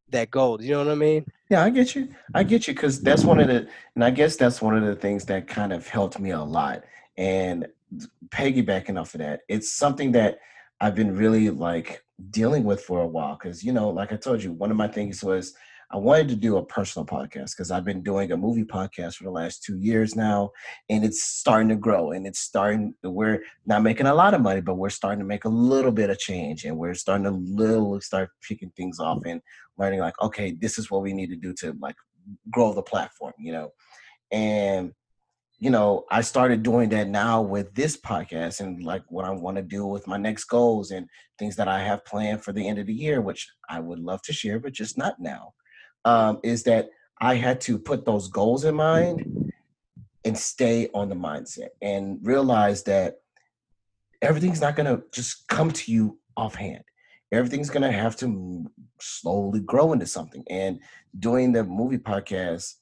[0.09, 0.61] that goal.
[0.61, 1.25] You know what I mean?
[1.49, 2.09] Yeah, I get you.
[2.33, 4.95] I get you because that's one of the, and I guess that's one of the
[4.95, 6.83] things that kind of helped me a lot.
[7.17, 7.67] And
[8.29, 10.39] piggybacking off of that, it's something that
[10.81, 13.37] I've been really like dealing with for a while.
[13.41, 15.53] Because you know, like I told you, one of my things was
[15.91, 19.23] I wanted to do a personal podcast because I've been doing a movie podcast for
[19.23, 20.51] the last two years now,
[20.89, 22.11] and it's starting to grow.
[22.11, 22.95] And it's starting.
[23.03, 26.09] We're not making a lot of money, but we're starting to make a little bit
[26.09, 29.41] of change, and we're starting to little start picking things off and
[29.77, 31.95] learning like, okay, this is what we need to do to like
[32.51, 33.71] grow the platform, you know,
[34.31, 34.91] and
[35.57, 39.55] you know, I started doing that now with this podcast and like what I want
[39.55, 41.07] to do with my next goals and
[41.39, 44.21] things that I have planned for the end of the year, which I would love
[44.23, 45.53] to share, but just not now
[46.05, 46.89] um, is that
[47.19, 49.51] I had to put those goals in mind
[50.23, 53.21] and stay on the mindset and realize that
[54.21, 56.83] everything's not going to just come to you offhand.
[57.31, 58.65] everything's gonna have to
[58.99, 60.43] slowly grow into something.
[60.49, 60.79] And
[61.19, 62.75] doing the movie podcast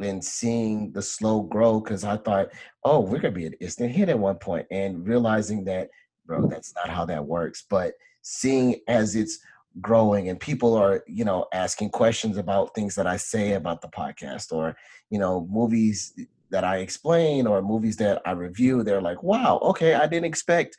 [0.00, 2.48] and seeing the slow grow, because I thought,
[2.84, 5.90] oh, we're gonna be an instant hit at one point, and realizing that,
[6.26, 7.64] bro, that's not how that works.
[7.68, 9.40] But seeing as it's
[9.80, 13.88] growing and people are you know asking questions about things that i say about the
[13.88, 14.76] podcast or
[15.10, 16.14] you know movies
[16.50, 20.76] that i explain or movies that i review they're like wow okay i didn't expect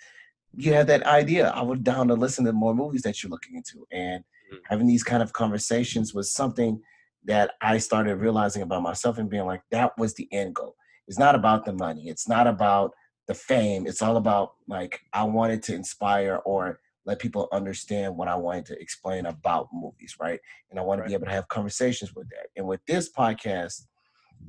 [0.56, 1.50] you had that idea.
[1.50, 3.86] I would down to listen to more movies that you're looking into.
[3.92, 4.58] And mm-hmm.
[4.68, 6.82] having these kind of conversations was something
[7.26, 10.76] that i started realizing about myself and being like that was the end goal.
[11.08, 12.08] It's not about the money.
[12.08, 12.94] It's not about
[13.28, 13.86] the fame.
[13.86, 16.80] It's all about like i wanted to inspire or
[17.10, 20.40] let people understand what I wanted to explain about movies, right?
[20.70, 21.06] And I want right.
[21.06, 22.50] to be able to have conversations with that.
[22.56, 23.88] And with this podcast,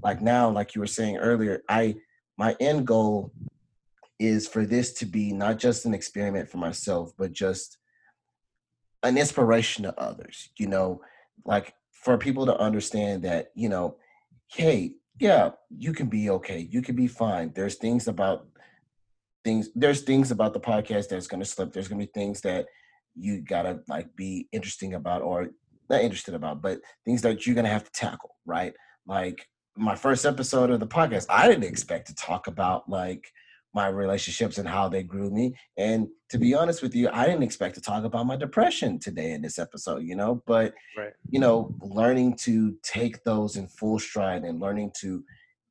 [0.02, 1.96] like now, like you were saying earlier, I
[2.36, 3.32] my end goal
[4.18, 7.78] is for this to be not just an experiment for myself, but just
[9.04, 10.50] an inspiration to others.
[10.58, 11.00] You know,
[11.46, 13.96] like for people to understand that, you know,
[14.48, 16.68] hey, yeah, you can be okay.
[16.70, 17.52] You can be fine.
[17.54, 18.48] There's things about
[19.44, 21.72] things there's things about the podcast that's going to slip.
[21.72, 22.66] There's going to be things that
[23.16, 25.48] you gotta like be interesting about or
[25.88, 28.72] not interested about but things that you're going to have to tackle right?
[29.06, 33.32] Like my first episode of the podcast i didn't expect to talk about like
[33.72, 35.54] my relationships and how they grew me.
[35.76, 39.30] And to be honest with you i didn't expect to talk about my depression today
[39.30, 40.42] in this episode you know?
[40.46, 41.12] But right.
[41.28, 45.24] you know learning to take those in full stride and learning to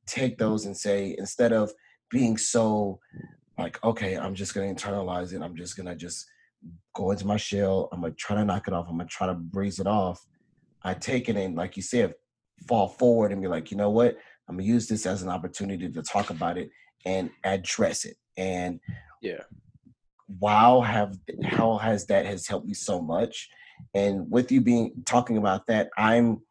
[0.06, 1.72] take those and say instead of
[2.10, 2.98] being so
[3.60, 5.42] like, okay, I'm just gonna internalize it.
[5.42, 6.26] I'm just gonna just
[6.94, 7.88] go into my shell.
[7.92, 8.86] I'm gonna try to knock it off.
[8.88, 10.24] I'm gonna try to breeze it off.
[10.82, 12.14] I take it and, like you said,
[12.66, 14.16] fall forward and be like, you know what?
[14.48, 16.70] I'm gonna use this as an opportunity to talk about it
[17.06, 18.16] and address it.
[18.36, 18.80] And
[19.22, 19.42] yeah,
[20.38, 23.48] wow, have how has that has helped me so much.
[23.94, 26.42] And with you being talking about that, I'm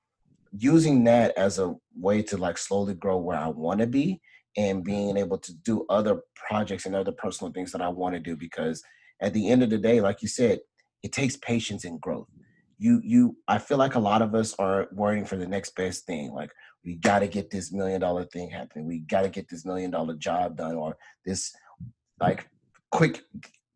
[0.57, 4.21] using that as a way to like slowly grow where I want to be
[4.57, 8.19] and being able to do other projects and other personal things that I want to
[8.19, 8.83] do because
[9.21, 10.59] at the end of the day, like you said,
[11.03, 12.27] it takes patience and growth.
[12.77, 16.05] You you I feel like a lot of us are worrying for the next best
[16.05, 16.31] thing.
[16.31, 16.51] Like
[16.85, 18.87] we gotta get this million dollar thing happening.
[18.87, 21.51] We gotta get this million dollar job done or this
[22.21, 22.47] like
[22.91, 23.21] quick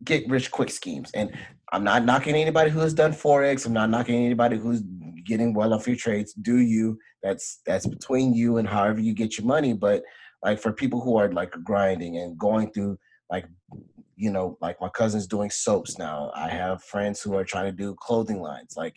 [0.04, 1.12] get rich quick schemes.
[1.14, 1.36] And
[1.72, 3.66] I'm not knocking anybody who has done Forex.
[3.66, 4.82] I'm not knocking anybody who's
[5.26, 6.34] getting well off your trades.
[6.34, 6.98] Do you?
[7.22, 9.74] That's that's between you and however you get your money.
[9.74, 10.04] But
[10.44, 13.46] like for people who are like grinding and going through like
[14.16, 16.32] you know like my cousin's doing soaps now.
[16.36, 18.76] I have friends who are trying to do clothing lines.
[18.78, 18.96] Like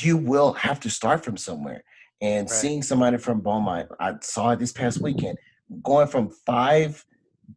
[0.00, 1.84] you will have to start from somewhere.
[2.20, 2.58] And right.
[2.58, 5.38] seeing somebody from beaumont i saw it this past weekend
[5.84, 7.04] going from five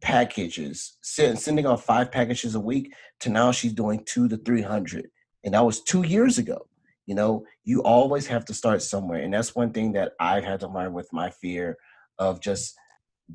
[0.00, 5.08] packages sending off five packages a week to now she's doing two to three hundred.
[5.44, 6.68] And that was two years ago.
[7.06, 9.22] You know you always have to start somewhere.
[9.22, 11.76] And that's one thing that i've had to learn with my fear
[12.18, 12.74] of just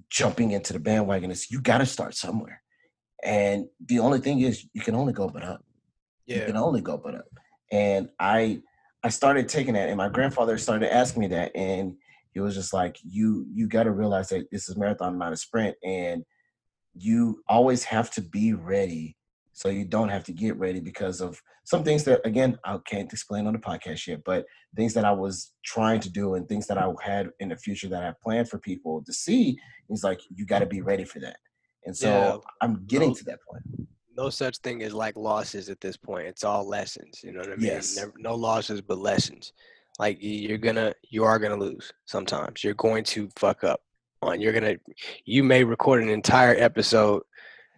[0.10, 2.62] jumping into the bandwagon is you got to start somewhere.
[3.24, 5.64] And the only thing is you can only go but up.
[6.26, 6.40] Yeah.
[6.40, 7.26] You can only go but up.
[7.72, 8.62] And I
[9.04, 11.96] I started taking that and my grandfather started asking me that and
[12.34, 15.38] he was just like you you got to realize that this is marathon not a
[15.38, 16.24] sprint and
[16.94, 19.16] you always have to be ready
[19.58, 23.12] so you don't have to get ready because of some things that again I can't
[23.12, 24.46] explain on the podcast yet, but
[24.76, 27.90] things that I was trying to do and things that I had in the future
[27.90, 29.58] that I planned for people to see
[29.90, 31.38] is like you got to be ready for that.
[31.86, 33.64] And so yeah, I'm getting no, to that point.
[34.16, 36.28] No such thing as like losses at this point.
[36.28, 37.22] It's all lessons.
[37.24, 37.66] You know what I mean?
[37.66, 37.96] Yes.
[37.96, 39.54] Never, no losses, but lessons.
[39.98, 42.64] Like you're gonna, you are gonna lose sometimes.
[42.64, 43.82] You're going to fuck up
[44.22, 44.40] on.
[44.40, 44.76] You're gonna,
[45.26, 47.24] you may record an entire episode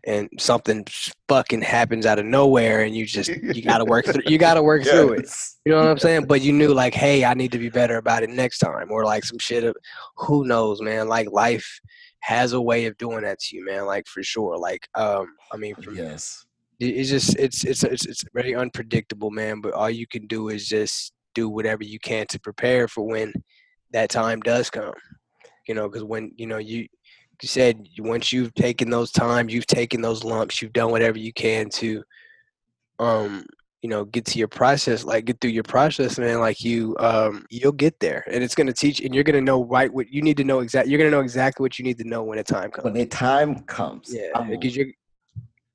[0.05, 0.85] and something
[1.27, 4.83] fucking happens out of nowhere and you just you gotta work through you gotta work
[4.85, 4.93] yes.
[4.93, 5.29] through it.
[5.65, 6.25] You know what i'm saying?
[6.25, 9.05] But you knew like hey i need to be better about it next time or
[9.05, 9.75] like some shit of,
[10.17, 11.07] who knows man?
[11.07, 11.79] Like life
[12.21, 14.57] has a way of doing that to you man like for sure.
[14.57, 16.45] Like um i mean for, yes.
[16.79, 20.67] it's just it's it's it's it's very unpredictable man but all you can do is
[20.67, 23.31] just do whatever you can to prepare for when
[23.91, 24.93] that time does come.
[25.67, 26.87] You know because when you know you you
[27.47, 31.69] said once you've taken those times, you've taken those lumps, you've done whatever you can
[31.69, 32.03] to,
[32.99, 33.45] um,
[33.81, 36.39] you know, get to your process, like get through your process, man.
[36.39, 39.91] Like you, um, you'll get there, and it's gonna teach, and you're gonna know right
[39.93, 40.91] what you need to know exactly.
[40.91, 42.83] You're gonna know exactly what you need to know when the time comes.
[42.83, 44.87] When the time comes, yeah, because you're,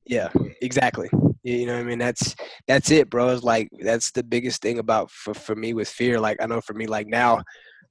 [0.06, 0.28] yeah,
[0.60, 1.08] exactly.
[1.44, 2.34] You know, what I mean, that's
[2.66, 3.28] that's it, bro.
[3.30, 6.20] It's like that's the biggest thing about for for me with fear.
[6.20, 7.42] Like I know for me, like now,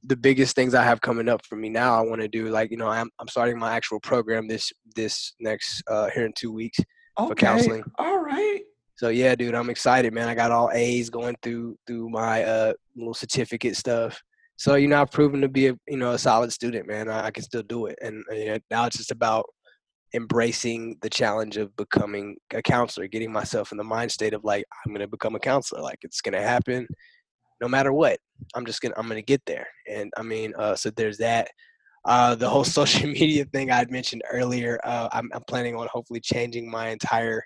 [0.06, 2.72] the biggest things I have coming up for me now, I want to do like
[2.72, 6.52] you know I'm I'm starting my actual program this this next uh here in two
[6.52, 6.80] weeks
[7.18, 7.30] okay.
[7.30, 7.84] for counseling.
[7.98, 8.62] All right.
[8.96, 10.28] so yeah, dude, I'm excited, man.
[10.28, 14.22] I got all A's going through through my uh little certificate stuff.
[14.58, 17.10] So you know, I've proven to be a you know a solid student, man.
[17.10, 19.46] I, I can still do it, and you know, now it's just about
[20.16, 24.64] embracing the challenge of becoming a counselor, getting myself in the mind state of like
[24.86, 25.82] I'm gonna become a counselor.
[25.82, 26.88] Like it's gonna happen,
[27.62, 28.20] no matter what.
[28.56, 31.50] I'm just gonna I'm gonna get there, and I mean, uh, so there's that.
[32.06, 35.88] Uh, the whole social media thing I had mentioned earlier, uh, I'm, I'm planning on
[35.92, 37.44] hopefully changing my entire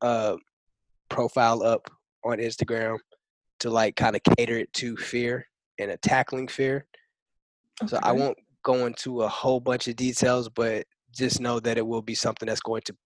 [0.00, 0.36] uh,
[1.10, 1.90] profile up
[2.24, 2.98] on Instagram
[3.60, 5.46] to like kind of cater it to fear
[5.78, 6.86] and a tackling fear.
[7.82, 7.90] Okay.
[7.90, 10.84] So I won't go into a whole bunch of details, but
[11.14, 12.96] just know that it will be something that's going to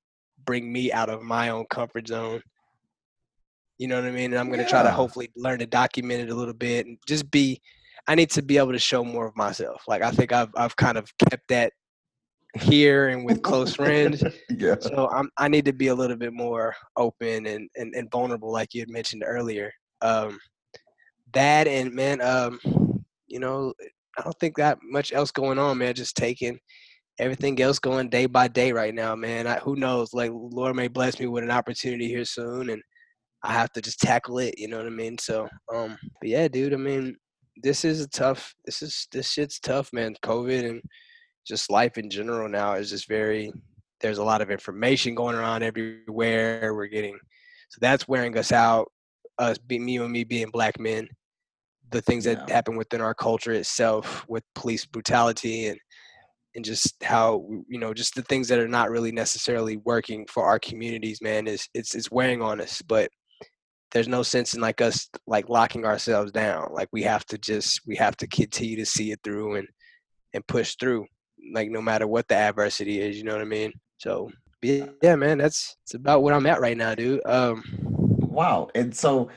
[0.45, 2.43] bring me out of my own comfort zone.
[3.79, 4.33] You know what I mean?
[4.33, 4.71] And I'm going to yeah.
[4.71, 7.61] try to hopefully learn to document it a little bit and just be.
[8.07, 9.83] I need to be able to show more of myself.
[9.89, 11.73] Like I think I've I've kind of kept that
[12.55, 14.23] here and with close friends.
[14.51, 14.77] yeah.
[14.81, 18.53] So I'm I need to be a little bit more open and, and, and vulnerable,
[18.53, 19.73] like you had mentioned earlier.
[20.03, 20.39] Um,
[21.33, 22.61] that and man, um,
[23.27, 23.73] you know,
[24.19, 25.95] I don't think that much else going on, man.
[25.95, 26.59] Just taking
[27.19, 29.47] everything else going day by day right now, man.
[29.47, 30.13] I, who knows?
[30.13, 32.83] Like Lord may bless me with an opportunity here soon, and
[33.45, 34.59] I have to just tackle it.
[34.59, 35.19] You know what I mean?
[35.19, 36.75] So, um, but yeah, dude.
[36.75, 37.17] I mean,
[37.63, 38.55] this is a tough.
[38.65, 40.17] This is this shit's tough, man.
[40.25, 40.83] COVID and
[41.47, 43.53] just life in general now is just very
[44.01, 47.19] there's a lot of information going around everywhere we're getting
[47.69, 48.91] so that's wearing us out
[49.39, 51.07] us being me and me being black men
[51.91, 52.55] the things that yeah.
[52.55, 55.79] happen within our culture itself with police brutality and
[56.55, 60.45] and just how you know just the things that are not really necessarily working for
[60.45, 63.09] our communities man is it's it's wearing on us but
[63.95, 67.81] there's no sense in like us like locking ourselves down like we have to just
[67.87, 69.69] we have to continue to see it through and
[70.35, 71.07] and push through
[71.53, 73.73] like no matter what the adversity is, you know what I mean?
[73.99, 74.31] So
[74.63, 77.25] yeah, man, that's it's about what I'm at right now, dude.
[77.27, 77.63] Um
[78.19, 78.69] Wow.
[78.75, 79.31] And so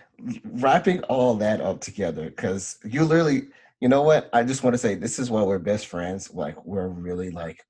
[0.43, 3.49] wrapping all that up together, because you literally,
[3.80, 4.30] you know what?
[4.34, 6.34] I just want to say this is why we're best friends.
[6.34, 7.64] Like we're really like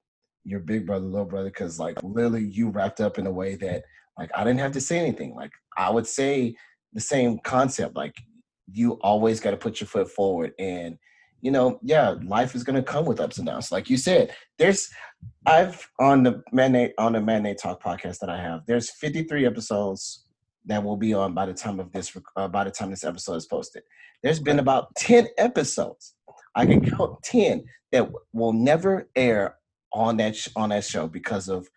[0.45, 3.83] your big brother, little brother, because like literally you wrapped up in a way that
[4.17, 5.35] like I didn't have to say anything.
[5.35, 6.55] Like I would say
[6.93, 7.95] the same concept.
[7.95, 8.15] Like
[8.71, 10.97] you always got to put your foot forward and
[11.41, 13.71] you know, yeah, life is gonna come with ups and downs.
[13.71, 14.89] Like you said, there's
[15.45, 18.61] I've on the Mandate on the Mandate Talk podcast that I have.
[18.65, 20.25] There's 53 episodes
[20.65, 23.35] that will be on by the time of this uh, by the time this episode
[23.35, 23.83] is posted.
[24.23, 26.15] There's been about 10 episodes.
[26.55, 29.57] I can count 10 that will never air
[29.93, 31.67] on that sh- on that show because of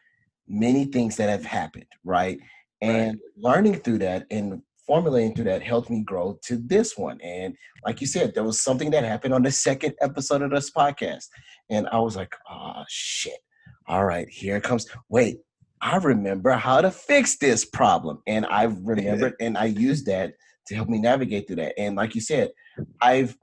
[0.48, 2.38] many things that have happened, right?
[2.80, 3.54] And right.
[3.54, 7.20] learning through that and formulating through that helped me grow to this one.
[7.20, 7.54] And
[7.86, 11.26] like you said, there was something that happened on the second episode of this podcast.
[11.70, 13.38] And I was like, oh, shit.
[13.86, 14.88] All right, here it comes.
[15.08, 15.36] Wait,
[15.80, 18.18] I remember how to fix this problem.
[18.26, 20.34] And I remembered and I used that
[20.66, 21.78] to help me navigate through that.
[21.78, 22.50] And like you said,
[23.00, 23.36] I've,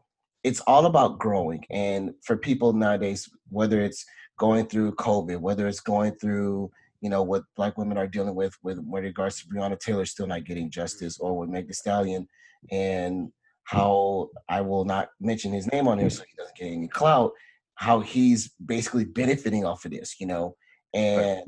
[0.44, 1.64] it's all about growing.
[1.70, 4.04] And for people nowadays, whether it's
[4.38, 6.72] going through COVID, whether it's going through,
[7.02, 10.28] you know what black women are dealing with with, with regards to Breonna Taylor still
[10.28, 12.28] not getting justice, or with Meg Thee Stallion,
[12.72, 13.32] and
[13.64, 17.32] how I will not mention his name on here so he doesn't get any clout.
[17.76, 20.56] How he's basically benefiting off of this, you know,
[20.94, 21.44] and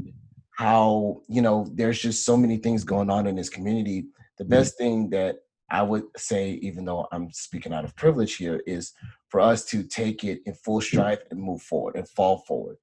[0.52, 4.06] how you know there's just so many things going on in this community.
[4.38, 4.52] The mm-hmm.
[4.52, 5.38] best thing that
[5.72, 8.92] I would say, even though I'm speaking out of privilege here, is
[9.30, 12.78] for us to take it in full stride and move forward and fall forward.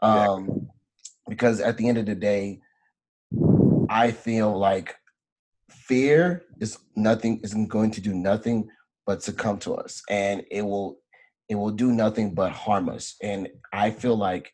[0.00, 0.68] Um,
[1.28, 2.60] because at the end of the day,
[3.88, 4.96] I feel like
[5.70, 8.68] fear is nothing isn't going to do nothing
[9.06, 10.98] but come to us and it will
[11.48, 14.52] it will do nothing but harm us and i feel like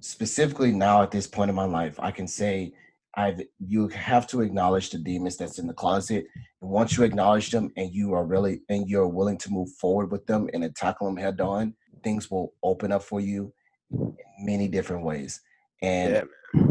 [0.00, 2.72] specifically now at this point in my life i can say
[3.16, 6.26] i've you have to acknowledge the demons that's in the closet
[6.60, 10.12] and once you acknowledge them and you are really and you're willing to move forward
[10.12, 13.52] with them and tackle them head on things will open up for you
[13.90, 15.40] in many different ways
[15.82, 16.12] and
[16.54, 16.62] yeah.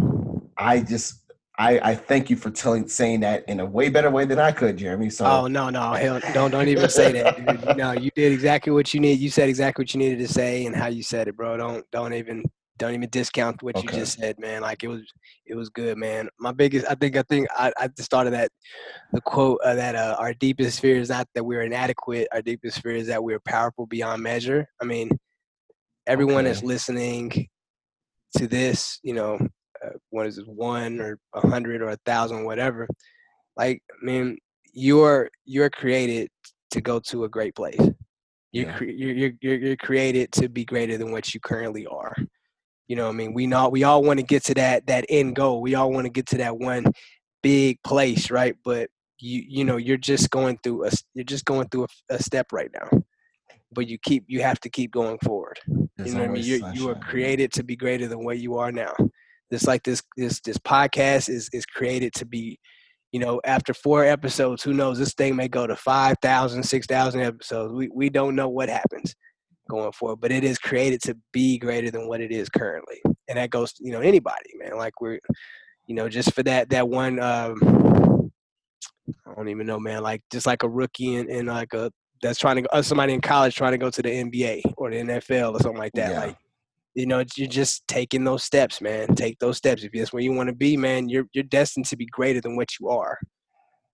[0.58, 1.22] I just
[1.60, 4.52] I, I thank you for telling saying that in a way better way than I
[4.52, 5.10] could, Jeremy.
[5.10, 7.66] So Oh no, no, hell don't don't even say that.
[7.66, 7.78] Dude.
[7.78, 9.20] No, you did exactly what you need.
[9.20, 11.58] You said exactly what you needed to say and how you said it, bro.
[11.58, 12.44] Don't don't even
[12.78, 13.88] don't even discount what okay.
[13.88, 14.62] you just said, man.
[14.62, 15.02] Like it was
[15.48, 16.30] it was good, man.
[16.40, 18.52] My biggest I think I think I, I started that
[19.14, 22.28] the quote uh, that uh, our deepest fear is not that we're inadequate.
[22.32, 24.68] Our deepest fear is that we're powerful beyond measure.
[24.80, 25.10] I mean,
[26.06, 26.50] everyone okay.
[26.50, 27.48] that's listening
[28.36, 29.40] to this, you know,
[29.84, 32.88] uh, what is it, one or a hundred or a thousand, whatever.
[33.56, 34.38] Like, I mean,
[34.74, 36.30] you're you're created
[36.72, 37.80] to go to a great place.
[38.52, 38.80] You're, yeah.
[38.82, 42.16] you're, you're, you're created to be greater than what you currently are.
[42.88, 45.36] You know, I mean, we know we all want to get to that that end
[45.36, 45.62] goal.
[45.62, 46.86] We all want to get to that one
[47.44, 48.56] big place, right?
[48.64, 52.24] But you you know you're just going through a you're just going through a, a
[52.24, 53.02] step right now.
[53.72, 55.60] But you keep you have to keep going forward.
[55.98, 56.44] There's you know what I mean?
[56.44, 58.94] You you are created to be greater than what you are now.
[59.52, 62.60] It's like this this this podcast is is created to be
[63.12, 65.00] you know, after four episodes, who knows?
[65.00, 67.74] This thing may go to 5,000, 6,000 episodes.
[67.74, 69.16] We, we don't know what happens
[69.70, 73.02] going forward, but it is created to be greater than what it is currently.
[73.28, 74.78] And that goes, to, you know, anybody, man.
[74.78, 75.20] Like we're,
[75.88, 78.32] you know, just for that, that one, um,
[79.26, 80.04] I don't even know, man.
[80.04, 81.92] Like just like a rookie and, and like a,
[82.22, 84.90] that's trying to go, uh, somebody in college trying to go to the NBA or
[84.92, 86.12] the NFL or something like that.
[86.12, 86.20] Yeah.
[86.20, 86.38] Like,
[86.96, 89.14] you know, you're just taking those steps, man.
[89.16, 89.84] Take those steps.
[89.84, 92.56] If that's where you want to be, man, you're you're destined to be greater than
[92.56, 93.20] what you are.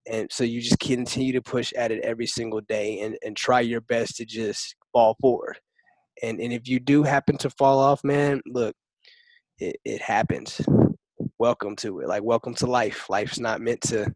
[0.09, 3.61] And so you just continue to push at it every single day and, and try
[3.61, 5.59] your best to just fall forward.
[6.21, 8.75] And and if you do happen to fall off, man, look,
[9.59, 10.61] it, it happens.
[11.39, 12.07] Welcome to it.
[12.07, 13.09] Like welcome to life.
[13.09, 14.13] Life's not meant to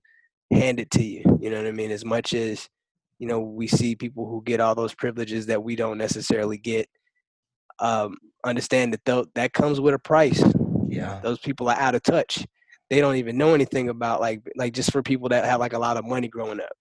[0.52, 1.24] hand it to you.
[1.40, 1.92] You know what I mean?
[1.92, 2.70] As much as,
[3.20, 6.88] you know, we see people who get all those privileges that we don't necessarily get
[7.80, 10.42] um, understand that th- that comes with a price.
[10.88, 12.46] Yeah, those people are out of touch.
[12.90, 15.80] They don't even know anything about like like just for people that have like a
[15.80, 16.74] lot of money growing up,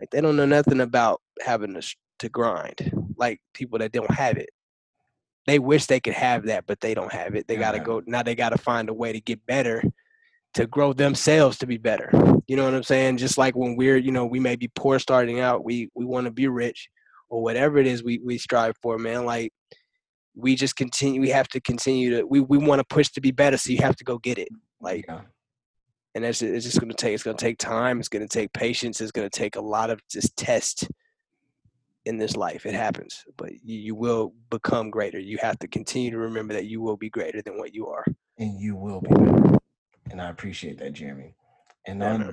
[0.00, 2.92] like they don't know nothing about having to to grind.
[3.16, 4.50] Like people that don't have it,
[5.46, 7.46] they wish they could have that, but they don't have it.
[7.46, 7.60] They yeah.
[7.60, 8.22] gotta go now.
[8.22, 9.82] They gotta find a way to get better,
[10.54, 12.10] to grow themselves to be better.
[12.46, 13.18] You know what I'm saying?
[13.18, 16.26] Just like when we're you know we may be poor starting out, we we want
[16.26, 16.88] to be rich
[17.28, 19.24] or whatever it is we we strive for, man.
[19.24, 19.52] Like
[20.38, 23.32] we just continue we have to continue to we, we want to push to be
[23.32, 24.48] better so you have to go get it
[24.80, 25.20] like yeah.
[26.14, 28.28] and that's it's just going to take it's going to take time it's going to
[28.28, 30.88] take patience it's going to take a lot of just test
[32.04, 36.10] in this life it happens but you, you will become greater you have to continue
[36.10, 38.04] to remember that you will be greater than what you are
[38.38, 39.10] and you will be
[40.10, 41.34] and i appreciate that jeremy
[41.86, 42.30] and then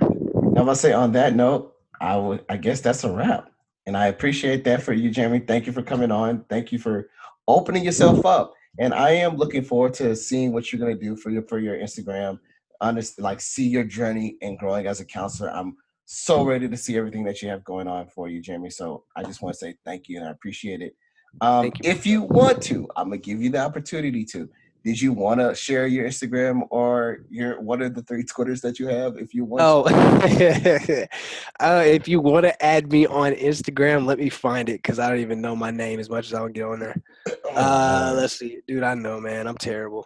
[0.53, 3.51] now i say on that note i would i guess that's a wrap
[3.85, 7.09] and i appreciate that for you jeremy thank you for coming on thank you for
[7.47, 8.53] opening yourself up.
[8.79, 11.77] And I am looking forward to seeing what you're gonna do for your for your
[11.77, 12.39] Instagram.
[12.81, 15.49] Honest, like see your journey and growing as a counselor.
[15.49, 18.69] I'm so ready to see everything that you have going on for you, Jeremy.
[18.69, 20.95] So I just want to say thank you and I appreciate it.
[21.41, 21.71] Um, you.
[21.83, 24.49] If you want to, I'm gonna give you the opportunity to
[24.85, 28.77] did you want to share your Instagram or your what are the three Twitters that
[28.77, 29.63] you have if you want?
[29.63, 29.83] Oh,
[31.59, 35.09] uh, if you want to add me on Instagram, let me find it because I
[35.09, 36.95] don't even know my name as much as I don't get on there.
[37.57, 38.83] Oh, uh, let's see, dude.
[38.83, 39.47] I know, man.
[39.47, 40.03] I'm terrible.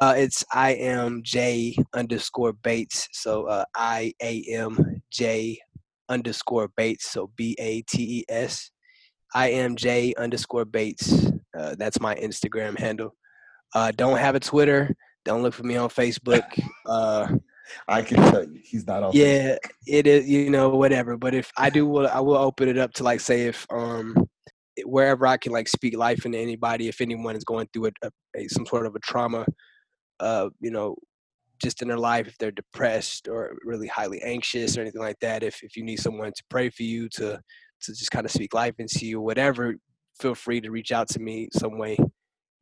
[0.00, 3.08] Uh, it's I am J underscore Bates.
[3.10, 5.58] So uh, I A M J
[6.08, 7.10] underscore Bates.
[7.10, 8.70] So B A T E S.
[9.34, 11.32] I am J underscore Bates.
[11.58, 13.16] Uh, that's my Instagram handle.
[13.74, 14.94] Uh, don't have a Twitter.
[15.24, 16.44] Don't look for me on Facebook.
[16.86, 17.26] Uh,
[17.88, 19.12] I can tell you, he's not on.
[19.14, 19.56] Yeah,
[19.86, 20.28] it is.
[20.28, 21.16] You know, whatever.
[21.16, 24.14] But if I do, will I will open it up to like say if um
[24.84, 26.88] wherever I can like speak life into anybody.
[26.88, 29.46] If anyone is going through a, a, a some sort of a trauma,
[30.20, 30.94] uh, you know,
[31.62, 35.42] just in their life, if they're depressed or really highly anxious or anything like that,
[35.42, 37.40] if if you need someone to pray for you to
[37.82, 39.76] to just kind of speak life into you, whatever,
[40.20, 41.96] feel free to reach out to me some way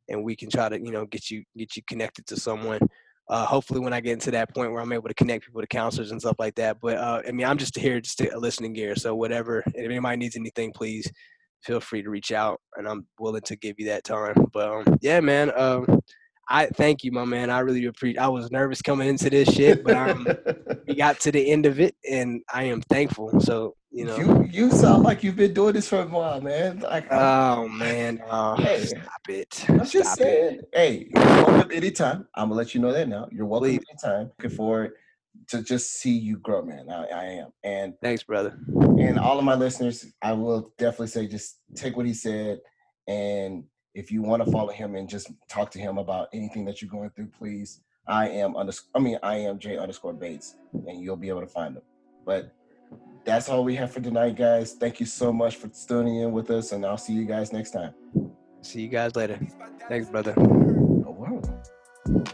[0.09, 2.79] and we can try to you know get you get you connected to someone
[3.29, 5.67] uh, hopefully when I get into that point where I'm able to connect people to
[5.67, 6.77] counselors and stuff like that.
[6.81, 8.95] But uh, I mean, I'm just here just to listening gear.
[8.95, 11.09] So whatever, if anybody needs anything, please
[11.63, 14.35] feel free to reach out, and I'm willing to give you that time.
[14.51, 16.01] But um, yeah, man, um,
[16.49, 17.49] I thank you, my man.
[17.49, 18.19] I really appreciate.
[18.19, 20.27] I was nervous coming into this shit, but um,
[20.87, 23.39] we got to the end of it, and I am thankful.
[23.39, 26.79] So you know, you you sound like you've been doing this for a while, man.
[26.79, 29.69] Like, oh man, uh, hey, stop it.
[29.69, 30.59] I'm just saying.
[30.59, 30.69] It.
[30.73, 32.27] Hey, you're welcome anytime.
[32.35, 33.29] I'm gonna let you know that now.
[33.31, 33.81] You're welcome Please.
[33.89, 34.31] anytime.
[34.37, 34.91] Looking forward
[35.49, 36.89] to just see you grow, man.
[36.89, 37.53] I, I am.
[37.63, 38.57] And thanks, brother.
[38.99, 42.59] And all of my listeners, I will definitely say, just take what he said
[43.07, 43.63] and
[43.93, 46.89] if you want to follow him and just talk to him about anything that you're
[46.89, 47.81] going through, please.
[48.07, 48.89] I am underscore.
[48.95, 50.55] I mean, I am J underscore Bates,
[50.87, 51.83] and you'll be able to find him.
[52.25, 52.53] But
[53.23, 54.73] that's all we have for tonight, guys.
[54.73, 57.71] Thank you so much for tuning in with us, and I'll see you guys next
[57.71, 57.93] time.
[58.61, 59.39] See you guys later.
[59.87, 60.33] Thanks, brother.
[60.37, 62.33] Oh, wow.